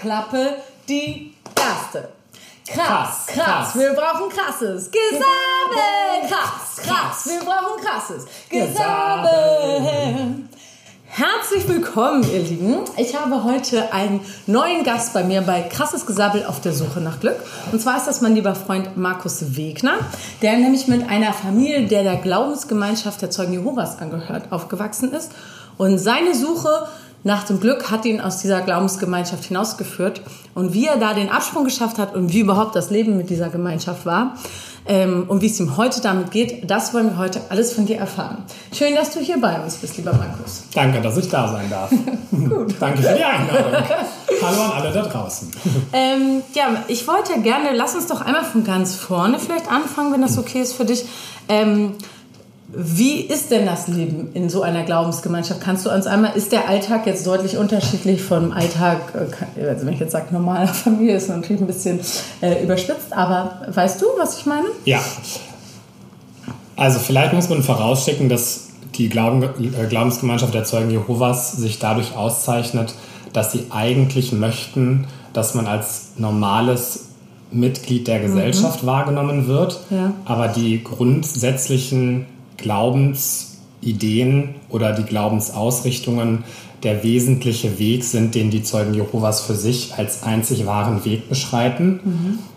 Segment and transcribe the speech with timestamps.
[0.00, 0.54] Klappe
[0.88, 2.08] die erste.
[2.66, 6.26] Krass, Krass, krass, wir brauchen krasses Gesabbel.
[6.26, 10.48] Krass, krass, wir brauchen krasses Gesabbel.
[11.04, 12.78] Herzlich willkommen, ihr Lieben.
[12.96, 17.20] Ich habe heute einen neuen Gast bei mir bei Krasses Gesabbel auf der Suche nach
[17.20, 17.36] Glück.
[17.70, 19.98] Und zwar ist das mein lieber Freund Markus Wegner,
[20.40, 25.32] der nämlich mit einer Familie, der der Glaubensgemeinschaft der Zeugen Jehovas angehört, aufgewachsen ist.
[25.76, 26.88] Und seine Suche
[27.22, 30.22] nach dem Glück hat ihn aus dieser Glaubensgemeinschaft hinausgeführt.
[30.54, 33.50] Und wie er da den Absprung geschafft hat und wie überhaupt das Leben mit dieser
[33.50, 34.36] Gemeinschaft war
[34.86, 37.98] ähm, und wie es ihm heute damit geht, das wollen wir heute alles von dir
[37.98, 38.38] erfahren.
[38.72, 40.64] Schön, dass du hier bei uns bist, lieber Markus.
[40.74, 41.90] Danke, dass ich da sein darf.
[42.80, 43.82] Danke für die Einladung.
[44.42, 45.50] Hallo an alle da draußen.
[45.92, 50.22] Ähm, ja, ich wollte gerne, lass uns doch einmal von ganz vorne vielleicht anfangen, wenn
[50.22, 51.04] das okay ist für dich.
[51.48, 51.92] Ähm,
[52.72, 55.60] wie ist denn das Leben in so einer Glaubensgemeinschaft?
[55.60, 58.98] Kannst du uns einmal, ist der Alltag jetzt deutlich unterschiedlich vom Alltag,
[59.56, 62.00] äh, also wenn ich jetzt sage normaler Familie, ist natürlich ein bisschen
[62.40, 64.66] äh, überspitzt, aber weißt du, was ich meine?
[64.84, 65.00] Ja.
[66.76, 72.14] Also vielleicht muss man vorausschicken, dass die Glauben, äh, Glaubensgemeinschaft der Zeugen Jehovas sich dadurch
[72.16, 72.94] auszeichnet,
[73.32, 77.06] dass sie eigentlich möchten, dass man als normales
[77.52, 80.12] Mitglied der Gesellschaft wahrgenommen wird, Ja.
[80.24, 82.26] aber die grundsätzlichen
[82.62, 86.44] Glaubensideen oder die Glaubensausrichtungen
[86.82, 92.00] der wesentliche Weg sind, den die Zeugen Jehovas für sich als einzig wahren Weg beschreiten.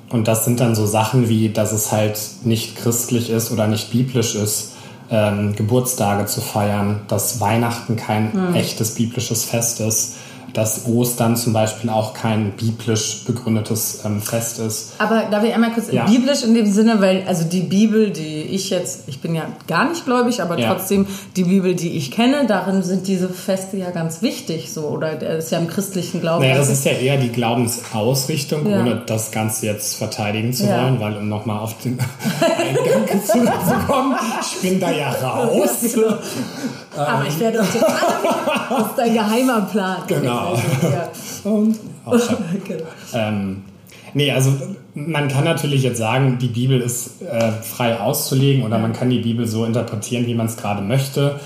[0.09, 3.91] Und das sind dann so Sachen wie, dass es halt nicht christlich ist oder nicht
[3.91, 4.73] biblisch ist,
[5.09, 10.15] ähm, Geburtstage zu feiern, dass Weihnachten kein echtes biblisches Fest ist,
[10.53, 14.93] dass Ostern zum Beispiel auch kein biblisch begründetes ähm, Fest ist.
[14.97, 16.05] Aber darf ich einmal kurz Ja.
[16.05, 19.89] biblisch in dem Sinne, weil also die Bibel, die ich jetzt, ich bin ja gar
[19.89, 20.73] nicht gläubig, aber Ja.
[20.73, 25.15] trotzdem die Bibel, die ich kenne, darin sind diese Feste ja ganz wichtig, so oder
[25.15, 26.43] das ist ja im christlichen Glauben.
[26.43, 28.79] Naja, das ist ja eher die Glaubensausrichtung, Ja.
[28.81, 31.97] ohne das Ganze jetzt verteidigen zu wollen, weil um nochmal auf den
[32.57, 35.95] Eingang zurückzukommen, ich bin da ja raus.
[36.95, 37.99] Aber ich werde uns jetzt alle,
[38.69, 39.97] das ist dein geheimer Plan.
[40.07, 40.57] Genau.
[41.43, 42.19] Und auch.
[42.67, 42.83] Genau.
[43.13, 43.63] Ähm,
[44.13, 44.51] nee, also
[44.95, 49.19] man kann natürlich jetzt sagen, die Bibel ist äh, frei auszulegen oder man kann die
[49.19, 51.39] Bibel so interpretieren, wie man es gerade möchte.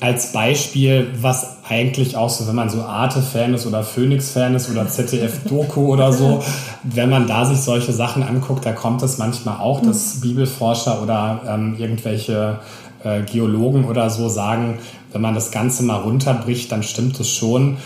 [0.00, 4.86] Als Beispiel, was eigentlich auch so, wenn man so Arte-Fan ist oder Phoenix-Fan ist oder
[4.86, 6.40] ZDF-Doku oder so,
[6.84, 11.40] wenn man da sich solche Sachen anguckt, da kommt es manchmal auch, dass Bibelforscher oder
[11.48, 12.60] ähm, irgendwelche
[13.04, 14.78] äh, Geologen oder so sagen,
[15.12, 17.78] wenn man das Ganze mal runterbricht, dann stimmt es schon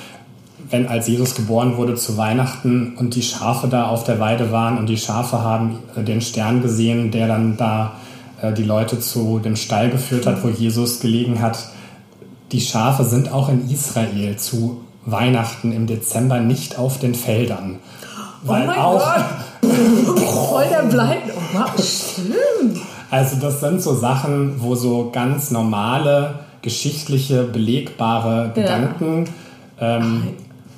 [0.73, 4.79] wenn als Jesus geboren wurde zu Weihnachten und die Schafe da auf der Weide waren
[4.79, 7.93] und die Schafe haben äh, den Stern gesehen, der dann da
[8.41, 11.69] äh, die Leute zu dem Stall geführt hat, wo Jesus gelegen hat.
[12.53, 17.79] Die Schafe sind auch in Israel zu Weihnachten im Dezember nicht auf den Feldern.
[18.43, 19.71] Weil oh mein auch, Gott!
[20.51, 21.33] Voll der Blind.
[21.37, 22.81] Oh, wow, stimmt.
[23.13, 29.27] Also das sind so Sachen, wo so ganz normale, geschichtliche, belegbare Gedanken
[29.79, 30.29] ähm,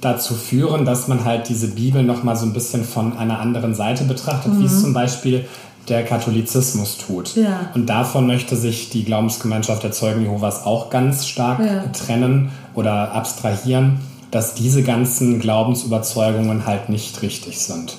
[0.01, 4.03] dazu führen, dass man halt diese Bibel nochmal so ein bisschen von einer anderen Seite
[4.03, 5.45] betrachtet, wie es zum Beispiel
[5.89, 7.37] der Katholizismus tut.
[7.37, 7.71] Ja.
[7.75, 11.85] Und davon möchte sich die Glaubensgemeinschaft der Zeugen Jehovas auch ganz stark Ja.
[11.93, 14.01] trennen oder abstrahieren,
[14.33, 17.97] dass diese ganzen Glaubensüberzeugungen halt nicht richtig sind.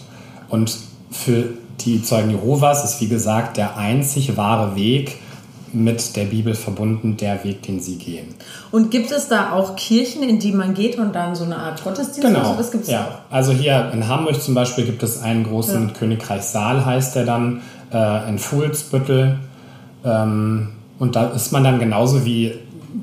[0.50, 0.78] Und
[1.10, 1.46] für
[1.82, 5.18] die Zeugen Jehovas ist, wie gesagt, der einzig wahre Weg
[5.74, 8.34] mit der Bibel verbunden, der Weg, den sie gehen.
[8.72, 11.84] Und gibt es da auch Kirchen, in die man geht und dann so eine Art
[11.84, 12.52] Gottesdienst Genau.
[12.52, 12.56] so?
[12.58, 13.20] Das gibt's ja.
[13.30, 17.62] Also hier in Hamburg zum Beispiel gibt es einen großen Königreich Saal, heißt der dann,
[17.92, 19.38] äh, in Fuhlsbüttel.
[20.06, 22.54] Ähm, und da ist man dann genauso wie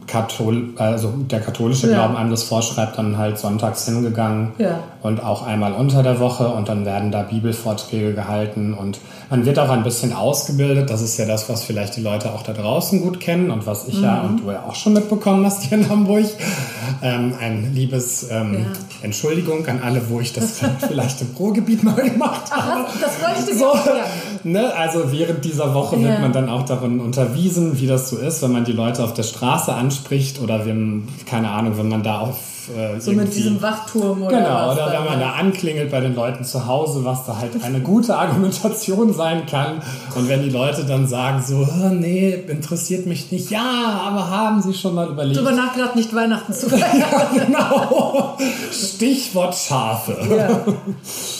[0.06, 1.94] Kathol also der katholische Ja.
[1.94, 4.80] Glauben einem das vorschreibt, dann halt sonntags hingegangen Ja.
[5.02, 8.98] und auch einmal unter der Woche und dann werden da Bibelvorträge gehalten und
[9.30, 10.90] man wird auch ein bisschen ausgebildet.
[10.90, 13.88] Das ist ja das, was vielleicht die Leute auch da draußen gut kennen und was
[13.88, 14.28] ich ja Mhm.
[14.28, 16.24] und du ja auch schon mitbekommen hast hier in Hamburg.
[17.02, 18.66] Ähm, ein liebes ähm, Ja.
[19.02, 22.86] Entschuldigung an alle, wo ich das vielleicht im Ruhrgebiet mal gemacht habe.
[22.86, 23.98] Ach, das wollte ich So, auch sagen.
[24.44, 26.08] Ne, also während dieser Woche Ja.
[26.08, 29.14] wird man dann auch darin unterwiesen, wie das so ist, wenn man die Leute auf
[29.14, 33.60] der Straße anspricht oder wenn, keine Ahnung, wenn man da auf äh, So mit diesem
[33.62, 37.24] Wachturm oder Genau, was oder wenn man da anklingelt bei den Leuten zu Hause, was
[37.26, 39.82] da halt eine gute Argumentation sein kann.
[40.14, 44.62] Und wenn die Leute dann sagen so, "Ah, nee, interessiert mich nicht, ja, aber haben
[44.62, 45.38] sie schon mal überlegt?
[45.38, 46.98] drüber nachgedacht, nicht Weihnachten zu feiern.
[47.00, 48.36] ja, genau.
[48.70, 50.16] Stichwort Schafe.
[50.36, 50.60] Ja.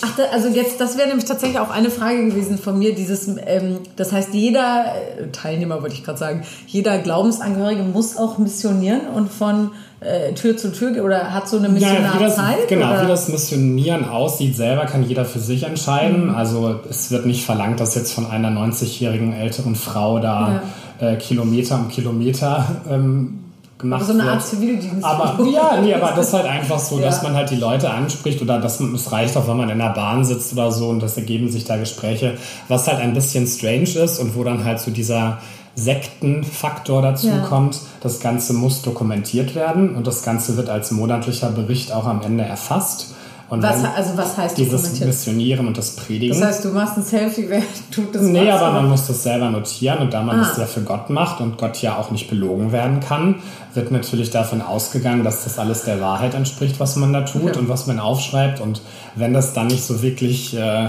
[0.05, 2.95] Ach, da, also jetzt, das wäre nämlich tatsächlich auch eine Frage gewesen von mir.
[2.95, 4.85] Dieses, ähm, das heißt, jeder
[5.19, 9.71] äh, Teilnehmer, wollte ich gerade sagen, jeder Glaubensangehörige muss auch missionieren und von
[10.05, 12.59] äh, Tür zu Tür oder hat so eine Missionarzeit?
[12.61, 13.05] Ja, genau, oder?
[13.05, 16.29] wie das Missionieren aussieht, selber kann jeder für sich entscheiden.
[16.29, 16.35] Mhm.
[16.35, 20.63] Also es wird nicht verlangt, dass jetzt von einer 90-jährigen älteren Frau da
[21.01, 21.09] ja.
[21.09, 23.43] äh, Kilometer um Kilometer ähm,
[23.79, 24.25] gemacht so eine.
[24.25, 25.05] Art Zivildienst.
[25.05, 27.07] Aber ja, nee, aber das ist halt einfach so, ja.
[27.07, 29.79] dass man halt die Leute anspricht oder dass man, es reicht auch, wenn man in
[29.79, 32.39] der Bahn sitzt oder so und das ergeben sich da Gespräche,
[32.69, 35.39] was halt ein bisschen strange ist und wo dann halt so dieser
[35.75, 37.39] Sektenfaktor dazu ja.
[37.39, 37.79] kommt.
[38.01, 42.45] Das Ganze muss dokumentiert werden und das Ganze wird als monatlicher Bericht auch am Ende
[42.45, 43.15] erfasst.
[43.53, 46.41] Und was, also was heißt dieses Missionieren und das Predigen?
[46.41, 47.61] Das heißt, du machst ein Selfie, wer
[47.91, 48.23] tut das?
[48.23, 50.49] Nee, aber man muss das selber notieren und da man ah.
[50.49, 53.43] das ja für Gott macht und Gott ja auch nicht belogen werden kann,
[53.75, 57.61] wird natürlich davon ausgegangen, dass das alles der Wahrheit entspricht, was man da tut ja.
[57.61, 58.63] und was man aufschreibt.
[58.63, 58.81] Und
[59.17, 60.89] wenn das dann nicht so wirklich äh,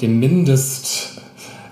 [0.00, 0.20] dem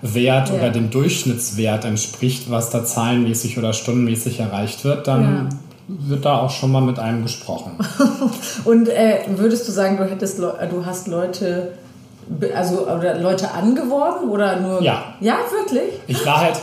[0.03, 0.55] Mindestwert ja.
[0.55, 5.49] oder dem Durchschnittswert entspricht, was da zahlenmäßig oder stundenmäßig erreicht wird, dann ja
[5.89, 7.73] wird da auch schon mal mit einem gesprochen.
[8.65, 11.73] Und äh, würdest du sagen, du hättest, du hast Leute,
[12.55, 14.83] also oder Leute angeworben oder nur?
[14.83, 15.15] Ja.
[15.21, 15.95] Ja, wirklich?
[16.07, 16.61] Ich war halt.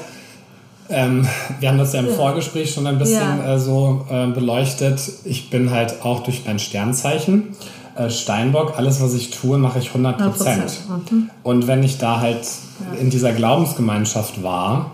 [0.88, 1.28] Ähm,
[1.60, 2.10] wir haben das ja im.
[2.10, 3.56] Vorgespräch schon ein bisschen ja.
[3.56, 5.02] äh, so äh, beleuchtet.
[5.24, 7.56] Ich bin halt auch durch mein Sternzeichen
[7.96, 8.78] äh, Steinbock.
[8.78, 10.80] Alles, was ich tue, mache ich 100 Prozent.
[11.10, 11.30] Mhm.
[11.44, 13.00] Und wenn ich da halt ja.
[13.00, 14.92] in dieser Glaubensgemeinschaft war,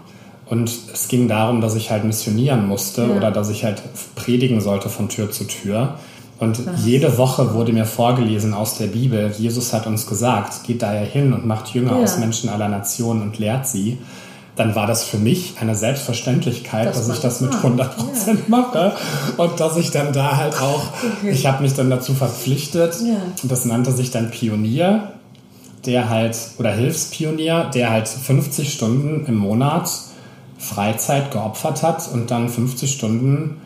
[0.51, 3.15] und es ging darum, dass ich halt missionieren musste ja.
[3.15, 3.81] oder dass ich halt
[4.15, 5.95] predigen sollte von Tür zu Tür.
[6.39, 6.85] Und Was?
[6.85, 11.31] jede Woche wurde mir vorgelesen aus der Bibel, Jesus hat uns gesagt, geht daher hin
[11.31, 12.03] und macht Jünger ja.
[12.03, 13.99] aus Menschen aller Nationen und lehrt sie.
[14.55, 18.45] Dann war das für mich eine Selbstverständlichkeit, das dass ich das mit 100 Prozent ja.
[18.47, 18.93] mache
[19.37, 20.87] und dass ich dann da halt auch,
[21.19, 21.31] okay.
[21.31, 22.95] ich habe mich dann dazu verpflichtet,
[23.41, 25.13] und das nannte sich dann Pionier,
[25.85, 29.89] der halt, oder Hilfspionier, der halt 50 Stunden im Monat
[30.57, 33.61] Freizeit geopfert hat und dann 50 Stunden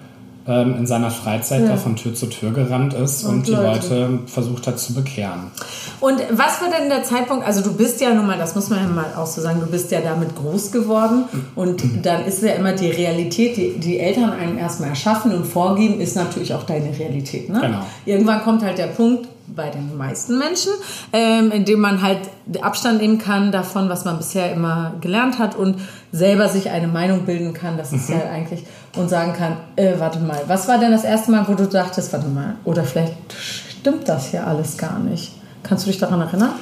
[0.47, 1.69] ähm, in seiner Freizeit ja.
[1.69, 3.65] da von Tür zu Tür gerannt ist und, und die Leute.
[3.65, 5.51] Leute versucht hat zu bekehren.
[5.99, 7.45] Und was war denn der Zeitpunkt?
[7.45, 9.67] Also du bist ja nun mal, das muss man ja mal auch so sagen, du
[9.67, 11.25] bist ja damit groß geworden
[11.55, 15.99] und dann ist ja immer die Realität, die die Eltern einem erstmal erschaffen und vorgeben,
[15.99, 17.49] ist natürlich auch deine Realität.
[17.49, 17.59] Ne?
[17.61, 17.85] Genau.
[18.05, 20.71] Irgendwann kommt halt der Punkt, bei den meisten Menschen,
[21.13, 22.19] ähm, indem man halt
[22.61, 25.77] Abstand nehmen kann davon, was man bisher immer gelernt hat und
[26.11, 27.77] selber sich eine Meinung bilden kann.
[27.77, 28.15] Das ist mhm.
[28.15, 28.63] ja eigentlich
[28.95, 32.11] und sagen kann, äh, warte mal, was war denn das erste Mal, wo du dachtest,
[32.13, 35.31] warte mal, oder vielleicht stimmt das hier alles gar nicht?
[35.63, 36.53] Kannst du dich daran erinnern?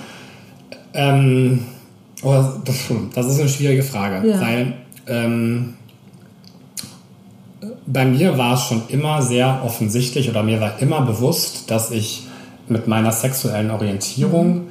[0.94, 1.66] Ähm,
[2.22, 2.76] oh, das,
[3.16, 4.40] das, ist eine schwierige Frage, ja.
[4.40, 4.74] weil
[5.08, 5.74] ähm,
[7.86, 12.28] bei mir war es schon immer sehr offensichtlich oder mir war immer bewusst, dass ich
[12.68, 14.68] mit meiner sexuellen Orientierung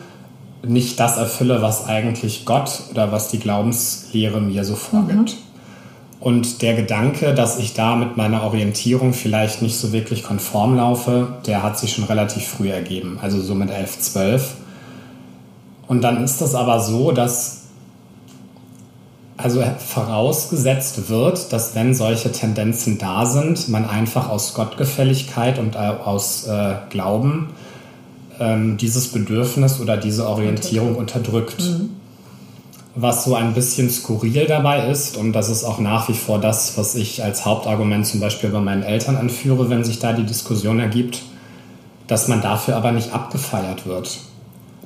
[0.64, 5.30] nicht das erfülle, was eigentlich Gott oder was die Glaubenslehre mir so vorgibt.
[5.30, 5.51] Mhm.
[6.22, 11.34] Und der Gedanke, dass ich da mit meiner Orientierung vielleicht nicht so wirklich konform laufe,
[11.46, 14.54] der hat sich schon relativ früh ergeben, also so mit 11, 12.
[15.88, 17.62] Und dann ist es aber so, dass
[19.36, 26.46] also vorausgesetzt wird, dass wenn solche Tendenzen da sind, man einfach aus Gottgefälligkeit und aus
[26.46, 27.48] äh, Glauben
[28.38, 31.60] ähm, dieses Bedürfnis oder diese Orientierung unterdrückt.
[31.60, 31.90] Mhm.
[32.94, 36.76] Was so ein bisschen skurril dabei ist, und das ist auch nach wie vor das,
[36.76, 40.78] was ich als Hauptargument zum Beispiel bei meinen Eltern anführe, wenn sich da die Diskussion
[40.78, 41.22] ergibt,
[42.06, 44.18] dass man dafür aber nicht abgefeiert wird.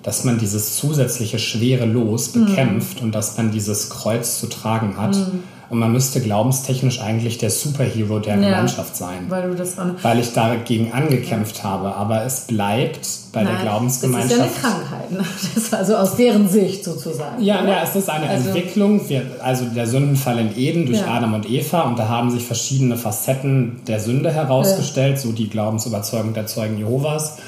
[0.04, 2.46] Dass man dieses zusätzliche schwere Los mhm.
[2.46, 3.06] bekämpft mhm.
[3.06, 5.16] und dass man dieses Kreuz zu tragen hat.
[5.16, 9.26] Mhm und man müsste glaubenstechnisch eigentlich der Superhero der ja, Gemeinschaft sein.
[9.28, 11.96] Weil du das an Weil ich dagegen angekämpft habe.
[11.96, 14.40] Aber es bleibt bei Nein, der Glaubensgemeinschaft.
[14.40, 15.10] Das ist ja eine Krankheit.
[15.10, 15.24] Ne?
[15.78, 17.42] also aus deren Sicht sozusagen.
[17.42, 19.08] Ja, ja es ist eine also, Entwicklung.
[19.08, 21.08] Wir, also der Sündenfall in Eden durch ja.
[21.08, 21.80] Adam und Eva.
[21.82, 25.22] Und da haben sich verschiedene Facetten der Sünde herausgestellt, ja.
[25.22, 27.38] so die Glaubensüberzeugung der Zeugen Jehovas.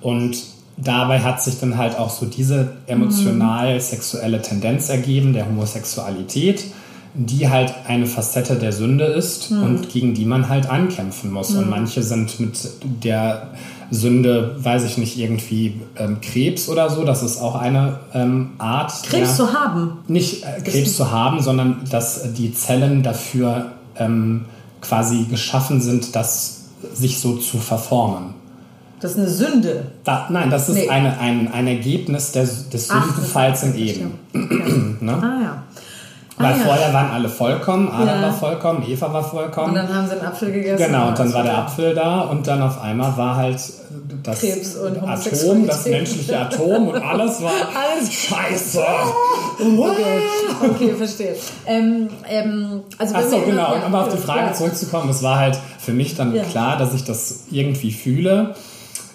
[0.00, 0.36] Und
[0.76, 6.64] dabei hat sich dann halt auch so diese emotional-sexuelle Tendenz ergeben, der Homosexualität
[7.14, 9.62] die halt eine Facette der Sünde ist mhm.
[9.62, 11.50] und gegen die man halt ankämpfen muss.
[11.50, 11.58] Mhm.
[11.58, 13.50] Und manche sind mit der
[13.90, 17.04] Sünde, weiß ich nicht, irgendwie ähm, Krebs oder so.
[17.04, 18.92] Das ist auch eine ähm, Art.
[19.04, 19.98] Krebs der, zu haben.
[20.08, 24.46] Nicht äh, Krebs zu haben, sondern dass die Zellen dafür ähm,
[24.80, 28.34] quasi geschaffen sind, das sich so zu verformen.
[29.00, 29.86] Das ist eine Sünde.
[30.02, 30.88] Da, nein, das ist nee.
[30.88, 34.12] eine, ein, ein Ergebnis des, des Sündenfalls in Eden.
[34.34, 34.96] Okay.
[35.00, 35.12] ne?
[35.12, 35.62] Ah ja.
[36.36, 36.64] Weil Ah, ja.
[36.64, 38.22] vorher waren alle vollkommen, Adam Ja.
[38.22, 39.68] war vollkommen, Eva war vollkommen.
[39.68, 40.84] Und dann haben sie einen Apfel gegessen.
[40.86, 41.58] Genau, und dann war der Ja.
[41.62, 43.60] Apfel da und dann auf einmal war halt
[44.24, 47.52] das Krebs und Atom, das menschliche Atom und alles war
[47.92, 48.82] Alles scheiße.
[49.60, 50.20] Okay,
[50.70, 51.36] okay verstehe.
[51.66, 53.62] Ähm, ähm, also Achso, wir- genau.
[53.62, 54.52] ja, und um auf die Frage ja.
[54.52, 56.42] zurückzukommen, es war halt für mich dann Ja.
[56.44, 58.54] klar, dass ich das irgendwie fühle,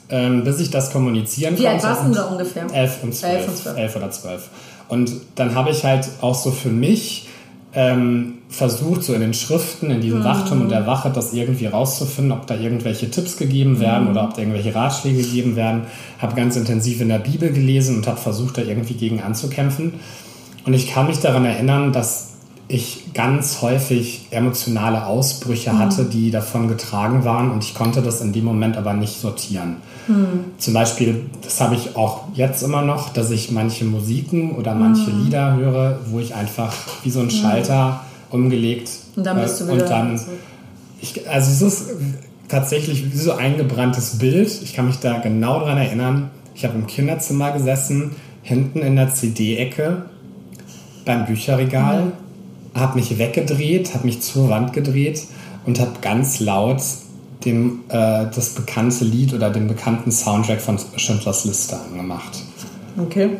[0.09, 1.97] ähm, bis ich das kommunizieren Wie alt konnte.
[1.97, 2.65] warst du da ungefähr?
[2.73, 3.33] Elf und zwölf.
[3.33, 3.77] Elf und zwölf.
[3.77, 4.41] Elf oder zwölf.
[4.89, 7.27] Und dann habe ich halt auch so für mich
[7.75, 10.01] ähm, versucht, so in den Schriften, in Mhm.
[10.01, 14.11] diesem Wachturm und der Wache, das irgendwie rauszufinden, ob da irgendwelche Tipps gegeben werden Mhm.
[14.11, 15.83] oder ob da irgendwelche Ratschläge gegeben werden.
[16.17, 19.93] Habe ganz intensiv in der Bibel gelesen und habe versucht, da irgendwie gegen anzukämpfen.
[20.65, 22.29] Und ich kann mich daran erinnern, dass
[22.67, 28.33] ich ganz häufig emotionale Ausbrüche hatte, die davon getragen waren und ich konnte das in
[28.33, 29.77] dem Moment aber nicht sortieren.
[30.57, 35.11] Zum Beispiel, das habe ich auch jetzt immer noch, dass ich manche Musiken oder manche
[35.11, 36.73] Lieder höre, wo ich einfach
[37.03, 38.01] wie so ein Schalter
[38.31, 40.21] umgelegt Und dann bist du äh, wieder und dann,
[41.01, 41.89] ich, also es ist
[42.47, 44.49] tatsächlich wie so ein eingebranntes Bild.
[44.63, 46.31] Ich kann mich da genau dran erinnern.
[46.55, 50.03] Ich habe im Kinderzimmer gesessen, hinten in der CD-Ecke
[51.05, 52.11] beim Bücherregal,
[52.73, 55.23] habe mich weggedreht, habe mich zur Wand gedreht
[55.65, 56.81] und habe ganz laut
[57.45, 62.43] dem, äh, das bekannte Lied oder den bekannten Soundtrack von Schindlers Liste angemacht.
[62.97, 63.31] Okay.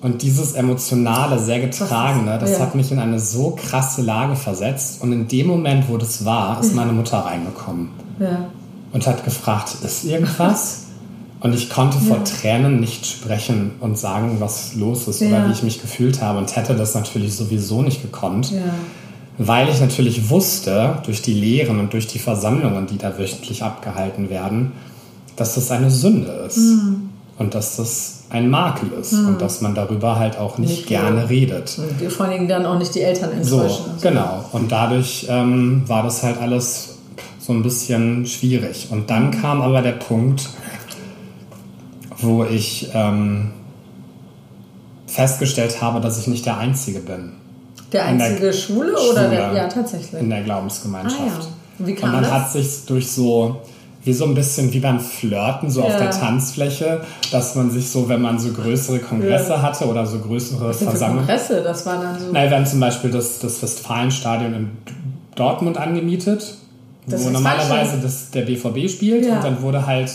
[0.00, 2.60] Und dieses emotionale, sehr getragene, das Ja.
[2.60, 5.02] hat mich in eine so krasse Lage versetzt.
[5.02, 7.88] Und in dem Moment, wo das war, ist meine Mutter reingekommen
[8.20, 8.46] Ja.
[8.92, 10.84] und hat gefragt, ist irgendwas?
[11.40, 15.28] Und ich konnte vor Tränen nicht sprechen und sagen, was los ist Ja.
[15.28, 18.58] oder wie ich mich gefühlt habe und hätte das natürlich sowieso nicht gekonnt, Ja.
[19.38, 24.28] Weil ich natürlich wusste, durch die Lehren und durch die Versammlungen, die da wöchentlich abgehalten
[24.30, 24.72] werden,
[25.36, 27.10] dass das eine Sünde ist Mhm.
[27.38, 31.30] und dass das ein Makel ist und dass man darüber halt auch nicht, Nicht gerne
[31.30, 31.78] redet.
[31.78, 33.84] Und vor allen Dingen dann auch nicht die Eltern So, enttäuschen.
[34.02, 34.44] genau.
[34.52, 36.96] Und dadurch ähm, war das halt alles
[37.38, 38.88] so ein bisschen schwierig.
[38.90, 40.50] Und dann kam aber der Punkt,
[42.20, 43.52] wo ich ähm,
[45.06, 47.32] festgestellt habe, dass ich nicht der Einzige bin
[47.92, 49.46] Der in der einzige Schule oder der?
[49.48, 49.56] Schule.
[49.56, 50.20] Ja, tatsächlich.
[50.20, 51.20] in der Glaubensgemeinschaft.
[51.22, 51.26] Ah,
[51.80, 51.86] ja.
[51.86, 52.32] Wie kam Und dann das?
[52.32, 53.56] hat sich durch so
[54.04, 55.98] wie so ein bisschen wie beim Flirten so auf Ja.
[55.98, 57.00] der Tanzfläche,
[57.32, 59.62] dass man sich so, wenn man so größere Kongresse Ja.
[59.62, 61.62] hatte oder so größere Versammlungen, Kongresse?
[61.62, 62.26] Das war dann so.
[62.32, 64.70] na, wir haben zum Beispiel das, das Westfalenstadion in
[65.34, 66.54] Dortmund angemietet,
[67.06, 68.02] Das wo normalerweise falsch.
[68.02, 69.26] das, der BVB spielt.
[69.30, 70.10] Und dann wurde halt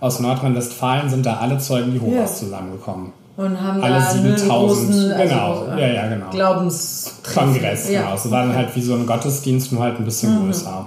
[0.00, 3.12] aus Nordrhein-Westfalen sind da alle Zeugen Jehovas zusammengekommen.
[3.36, 5.52] Und haben Alle da einen 7000, großen, genau.
[5.60, 6.30] also, Ja, ja, genau.
[6.30, 8.02] Glaubens Kongress, ja.
[8.02, 8.14] genau.
[8.14, 10.46] Es war dann halt wie so ein Gottesdienst, nur halt ein bisschen Mhm.
[10.46, 10.86] größer.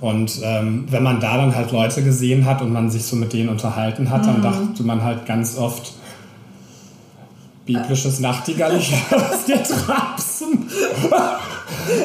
[0.00, 3.32] Und ähm, wenn man da dann halt Leute gesehen hat und man sich so mit
[3.32, 4.26] denen unterhalten hat, Mhm.
[4.26, 5.92] dann dachte man halt ganz oft,
[7.64, 10.68] biblisches Nachtigall, ich hör's dir trapsen.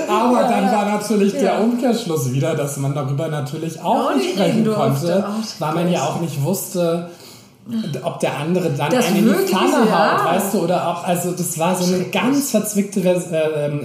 [0.08, 1.40] Aber dann war natürlich Ja.
[1.40, 5.26] der Umkehrschluss wieder, dass man darüber natürlich auch Auch nicht sprechen konnte,
[5.58, 7.10] weil man ja auch nicht wusste,
[8.04, 10.18] ob der andere dann Das einen in die Pfanne ja.
[10.24, 13.16] haut, weißt du, oder auch, also das war so eine ganz verzwickte äh,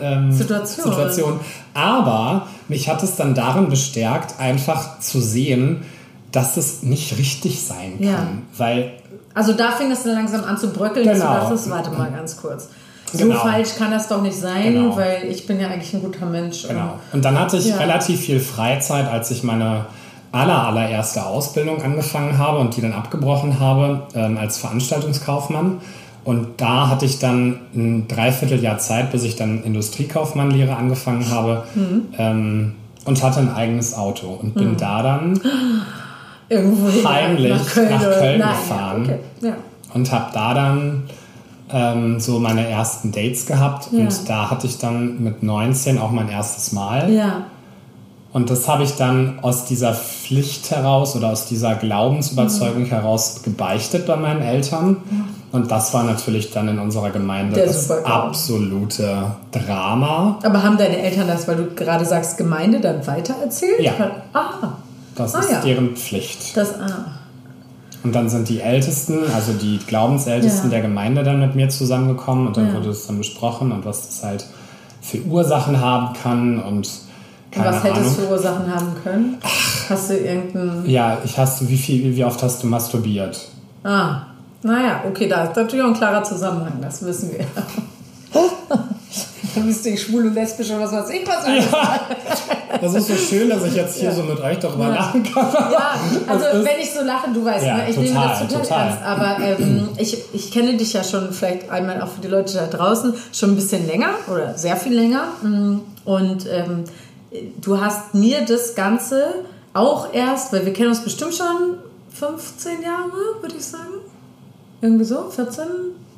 [0.00, 0.84] ähm, Situation.
[0.92, 1.40] Situation.
[1.74, 5.82] Aber mich hat es dann darin bestärkt, einfach zu sehen,
[6.30, 8.06] dass es nicht richtig sein kann.
[8.08, 8.26] Ja.
[8.56, 8.92] Weil
[9.34, 11.34] Also da fing es dann langsam an zu bröckeln, dass du Genau.
[11.40, 12.68] dachtest, warte mal ganz kurz.
[13.12, 13.40] So Genau.
[13.40, 14.96] falsch kann das doch nicht sein, Genau.
[14.96, 16.66] weil ich bin ja eigentlich ein guter Mensch.
[16.68, 16.98] Genau.
[17.12, 17.76] Und dann hatte ich Ja.
[17.76, 19.86] relativ viel Freizeit, als ich meine
[20.32, 25.78] aller, allererste Ausbildung angefangen habe und die dann abgebrochen habe ähm, als Veranstaltungskaufmann.
[26.24, 32.02] Und da hatte ich dann ein Dreivierteljahr Zeit, bis ich dann Industriekaufmannlehre angefangen habe Mhm.
[32.18, 32.72] ähm,
[33.04, 35.40] und hatte ein eigenes Auto und bin da dann
[36.48, 39.02] Irgendwo Heimlich nach Köln Nein, gefahren.
[39.04, 39.18] Okay.
[39.40, 39.52] ja.
[39.94, 41.02] und habe da dann
[41.70, 44.00] ähm, so meine ersten Dates gehabt Ja.
[44.00, 47.10] und da hatte ich dann mit 19 auch mein erstes Mal.
[47.12, 47.42] ja.
[48.32, 54.06] Und das habe ich dann aus dieser Pflicht heraus oder aus dieser Glaubensüberzeugung heraus gebeichtet
[54.06, 54.96] bei meinen Eltern.
[55.52, 60.38] Und das war natürlich dann in unserer Gemeinde Der das absolute Drama.
[60.42, 63.80] Aber haben deine Eltern das, weil du gerade sagst, Gemeinde dann weitererzählt?
[63.80, 63.92] Ja.
[64.32, 64.76] Ah,
[65.14, 65.60] Das Ah, ist ja.
[65.60, 66.56] deren Pflicht.
[66.56, 67.04] das, ah.
[68.02, 70.78] Und dann sind die Ältesten, also die Glaubensältesten Ja.
[70.78, 72.74] der Gemeinde dann mit mir zusammengekommen und dann Ja.
[72.74, 74.46] wurde es dann besprochen und was das halt
[75.02, 76.88] für Ursachen haben kann Und
[77.52, 78.14] keine was hätte Ahnung.
[78.14, 79.38] für Ursachen haben können?
[79.88, 80.88] Hast du irgendeinen.
[80.88, 83.48] ja, ich hast wie viel, wie oft hast du masturbiert?
[83.84, 84.22] Ah,
[84.62, 87.44] naja, okay, da ist natürlich auch ein klarer Zusammenhang, das wissen wir.
[89.54, 91.46] Dann bist du schwul und lesbisch oder was weiß ich was.
[91.46, 92.00] Ja.
[92.80, 94.14] Das ist so schön, dass ich jetzt hier ja.
[94.14, 94.94] so mit euch darüber ja.
[94.94, 95.46] lachen kann.
[95.52, 95.94] Ja,
[96.26, 97.90] also wenn ich so lache, du weißt, ja, ne?
[97.90, 98.86] ich total, nehme das total, total.
[98.88, 99.02] ernst.
[99.04, 102.66] Aber ähm, ich, ich kenne dich ja schon vielleicht einmal auch für die Leute da
[102.66, 105.24] draußen schon ein bisschen länger oder sehr viel länger.
[105.42, 106.84] Mm, und ähm,
[107.60, 111.78] du hast mir das Ganze auch erst, weil wir kennen uns bestimmt schon
[112.12, 114.00] 15 Jahre, würde ich sagen.
[114.80, 115.64] Irgendwie so, 14,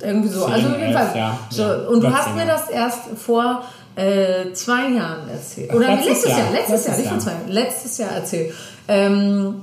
[0.01, 0.45] irgendwie so.
[0.45, 1.15] 10, also jedenfalls.
[1.15, 3.63] Ja, so, ja, und du hast mir das erst vor
[3.97, 5.73] äh, zwei Jahren erzählt.
[5.73, 8.55] Oder Ach, letztes, Jahr, Jahr letztes, letztes Jahr, nicht vor zwei Jahren, letztes Jahr erzählt.
[8.89, 9.63] Ähm,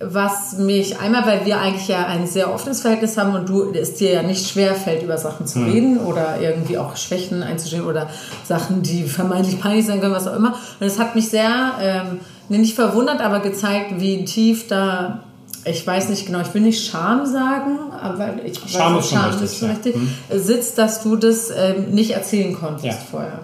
[0.00, 3.94] was mich einmal, weil wir eigentlich ja ein sehr offenes Verhältnis haben und du es
[3.94, 5.70] dir ja nicht schwer fällt, über Sachen zu mhm.
[5.70, 8.08] reden oder irgendwie auch Schwächen einzustehen oder
[8.44, 10.54] Sachen, die vermeintlich peinlich sein können, was auch immer.
[10.78, 15.24] Und es hat mich sehr, ähm, nicht verwundert, aber gezeigt, wie tief da
[15.64, 19.30] ich weiß nicht genau, ich will nicht Scham sagen, aber ich Scham weiß, ist Scham
[19.30, 20.00] richtig, ist richtig ja.
[20.34, 20.40] Hm.
[20.40, 22.92] sitzt, dass du das ähm, nicht erzählen konntest ja.
[23.10, 23.40] vorher.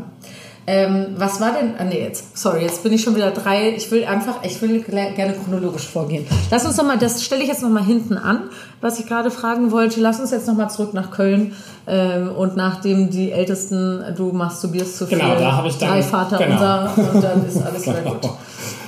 [0.67, 3.91] Ähm, was war denn, ah, nee, jetzt, sorry, jetzt bin ich schon wieder drei, ich
[3.91, 6.27] will einfach, ich will gerne chronologisch vorgehen.
[6.51, 8.45] Lass uns nochmal, das stelle ich jetzt nochmal hinten an,
[8.81, 10.01] was ich gerade fragen wollte.
[10.01, 11.53] Lass uns jetzt nochmal zurück nach Köln
[11.87, 15.91] ähm, und nachdem die Ältesten, du masturbierst zu genau, viel, genau, da habe ich dann,
[15.91, 16.55] drei Vater genau.
[16.55, 18.31] unser und dann ist alles wieder gut.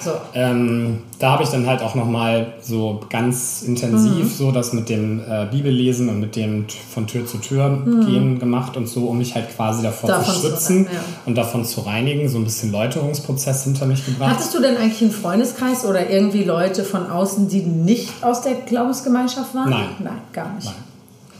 [0.06, 0.12] So.
[0.34, 4.28] Ähm, da habe ich dann halt auch nochmal so ganz intensiv mhm.
[4.28, 8.06] so das mit dem äh, Bibellesen und mit dem von Tür zu Tür mhm.
[8.06, 11.00] gehen gemacht und so, um mich halt quasi davor davon zu schützen zu, ja.
[11.24, 14.30] und davon zu reinigen, so ein bisschen Läuterungsprozess hinter mich gebracht.
[14.30, 18.54] Hattest du denn eigentlich einen Freundeskreis oder irgendwie Leute von außen, die nicht aus der
[18.54, 19.70] Glaubensgemeinschaft waren?
[19.70, 19.88] Nein.
[19.98, 20.66] Nein, gar nicht.
[20.66, 20.85] Nein.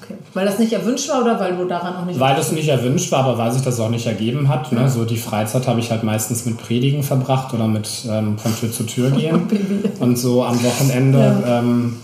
[0.08, 0.18] Okay.
[0.34, 2.18] Weil das nicht erwünscht war oder weil du daran auch nicht.
[2.18, 4.72] Weil das nicht erwünscht war, aber weil sich das auch nicht ergeben hat.
[4.72, 4.88] Ne?
[4.88, 8.70] So die Freizeit habe ich halt meistens mit Predigen verbracht oder mit ähm, von Tür
[8.70, 9.42] zu Tür gehen.
[10.00, 11.58] und so am Wochenende ja.
[11.58, 11.96] ähm,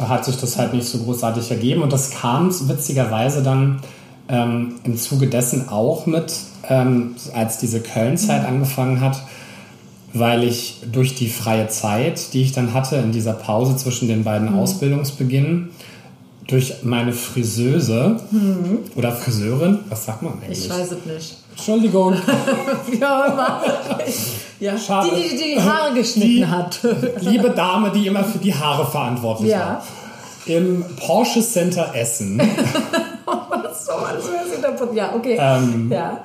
[0.00, 1.82] hat sich das halt nicht so großartig ergeben.
[1.82, 3.80] Und das kam witzigerweise dann
[4.28, 6.32] ähm, im Zuge dessen auch mit,
[6.68, 8.48] ähm, als diese Köln-Zeit mhm.
[8.48, 9.22] angefangen hat
[10.14, 14.24] weil ich durch die freie Zeit, die ich dann hatte in dieser Pause zwischen den
[14.24, 14.58] beiden mhm.
[14.58, 15.70] Ausbildungsbeginnen,
[16.48, 18.78] durch meine Friseuse mhm.
[18.96, 20.64] oder Friseurin, was sagt man eigentlich?
[20.64, 21.36] Ich weiß es nicht.
[21.50, 22.14] Entschuldigung.
[23.00, 23.60] ja,
[24.58, 24.78] ja.
[24.78, 25.10] Schade.
[25.14, 26.80] Die, die die Haare geschnitten die hat.
[27.20, 29.58] liebe Dame, die immer für die Haare verantwortlich ja.
[29.58, 29.84] war.
[30.46, 32.40] Im Porsche Center Essen.
[33.86, 34.24] so, alles
[34.94, 35.36] ja, okay.
[35.38, 36.24] Ähm, ja.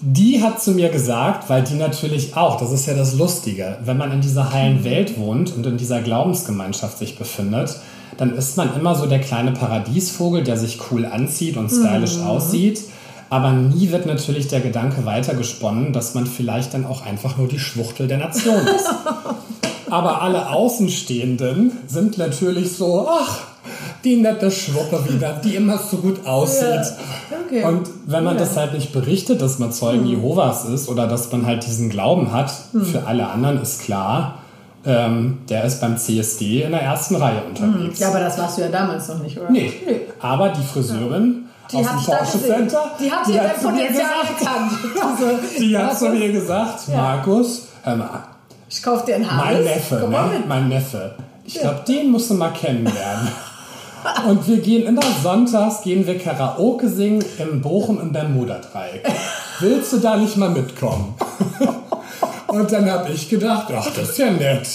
[0.00, 3.96] Die hat zu mir gesagt, weil die natürlich auch, das ist ja das Lustige, wenn
[3.96, 7.76] man in dieser heilen Welt wohnt und in dieser Glaubensgemeinschaft sich befindet,
[8.18, 12.26] dann ist man immer so der kleine Paradiesvogel, der sich cool anzieht und stylisch mhm.
[12.26, 12.80] aussieht.
[13.30, 17.58] Aber nie wird natürlich der Gedanke weitergesponnen, dass man vielleicht dann auch einfach nur die
[17.58, 18.88] Schwuchtel der Nation ist.
[19.90, 23.38] Aber alle Außenstehenden sind natürlich so, ach,
[24.04, 26.64] die nette Schwuppe wieder, die immer so gut aussieht.
[26.64, 27.64] Ja, okay.
[27.64, 28.40] Und wenn man ja.
[28.40, 30.10] das halt nicht berichtet, dass man Zeugen mhm.
[30.10, 32.84] Jehovas ist oder dass man halt diesen Glauben hat, mhm.
[32.84, 34.38] für alle anderen ist klar,
[34.88, 37.98] ähm, der ist beim CSD in der ersten Reihe unterwegs.
[37.98, 39.50] Ja, aber das warst du ja damals noch nicht, oder?
[39.50, 39.72] Nee.
[39.86, 40.00] nee.
[40.18, 45.42] Aber die Friseurin die aus dem Porsche Center, die hat, die hat dein Potenzial erkannt.
[45.58, 46.88] Die hat zu mir gesagt.
[46.88, 48.24] Markus, hör mal.
[48.70, 49.44] Ich kauf dir ein Haus.
[49.44, 50.44] Mein Neffe, ne?
[50.48, 51.14] mein Neffe.
[51.44, 51.62] Ich ja.
[51.62, 53.28] glaube, den musst du mal kennenlernen.
[54.28, 59.06] Und wir gehen immer sonntags, gehen wir Karaoke singen im Bochum im Bermuda-Dreieck.
[59.60, 61.14] Willst du da nicht mal mitkommen?
[62.48, 64.66] Und dann habe ich gedacht, ach, das ist ja nett.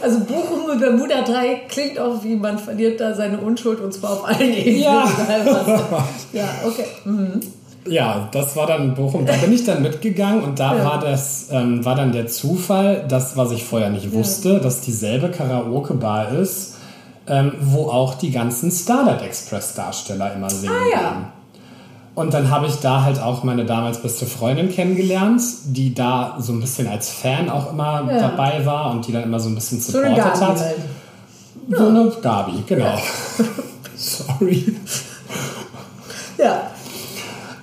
[0.00, 4.12] Also Bochum und Bermuda 3 klingt auch wie, man verliert da seine Unschuld und zwar
[4.12, 4.78] auf allen Ebenen.
[4.78, 5.04] Ja,
[6.32, 6.84] ja okay.
[7.04, 7.40] Mhm.
[7.88, 9.26] Ja, das war dann Bochum.
[9.26, 10.84] Da bin ich dann mitgegangen und da ja.
[10.84, 14.58] war das ähm, war dann der Zufall, das was ich vorher nicht wusste, ja.
[14.58, 16.76] dass dieselbe Karaoke-Bar ist,
[17.28, 20.74] ähm, wo auch die ganzen Starlight Express Darsteller immer singen.
[20.74, 21.32] Ah, ja.
[22.16, 26.54] Und dann habe ich da halt auch meine damals beste Freundin kennengelernt, die da so
[26.54, 28.30] ein bisschen als Fan auch immer ja.
[28.30, 30.58] dabei war und die dann immer so ein bisschen supportet so hat.
[30.58, 30.76] Halt.
[31.68, 31.88] So ja.
[31.88, 32.86] eine Gabi, genau.
[32.86, 32.98] Ja.
[33.96, 34.64] Sorry.
[36.38, 36.70] Ja.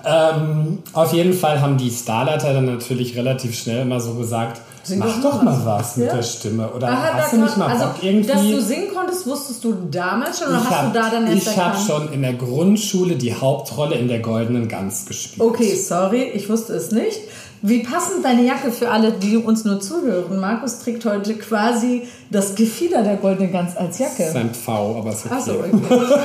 [0.05, 4.99] Ähm, auf jeden Fall haben die Starleiter dann natürlich relativ schnell immer so gesagt, Sing
[4.99, 6.15] Mach doch mal was mit ja?
[6.15, 6.69] der Stimme.
[6.69, 8.27] Oder Aha, hast du nicht mal also, Bock irgendwie?
[8.27, 11.47] Dass du singen konntest, wusstest du damals schon oder hast hab, du da dann erst
[11.47, 15.41] Ich habe schon in der Grundschule die Hauptrolle in der Goldenen Gans gespielt.
[15.41, 17.21] Okay, sorry, ich wusste es nicht.
[17.65, 20.37] Wie passend deine Jacke für alle, die uns nur zuhören.
[20.37, 24.15] Markus trägt heute quasi das Gefieder der goldenen Gans als Jacke.
[24.17, 25.35] Das ist ein Pfau, aber es ist okay.
[25.35, 25.71] Achso, okay.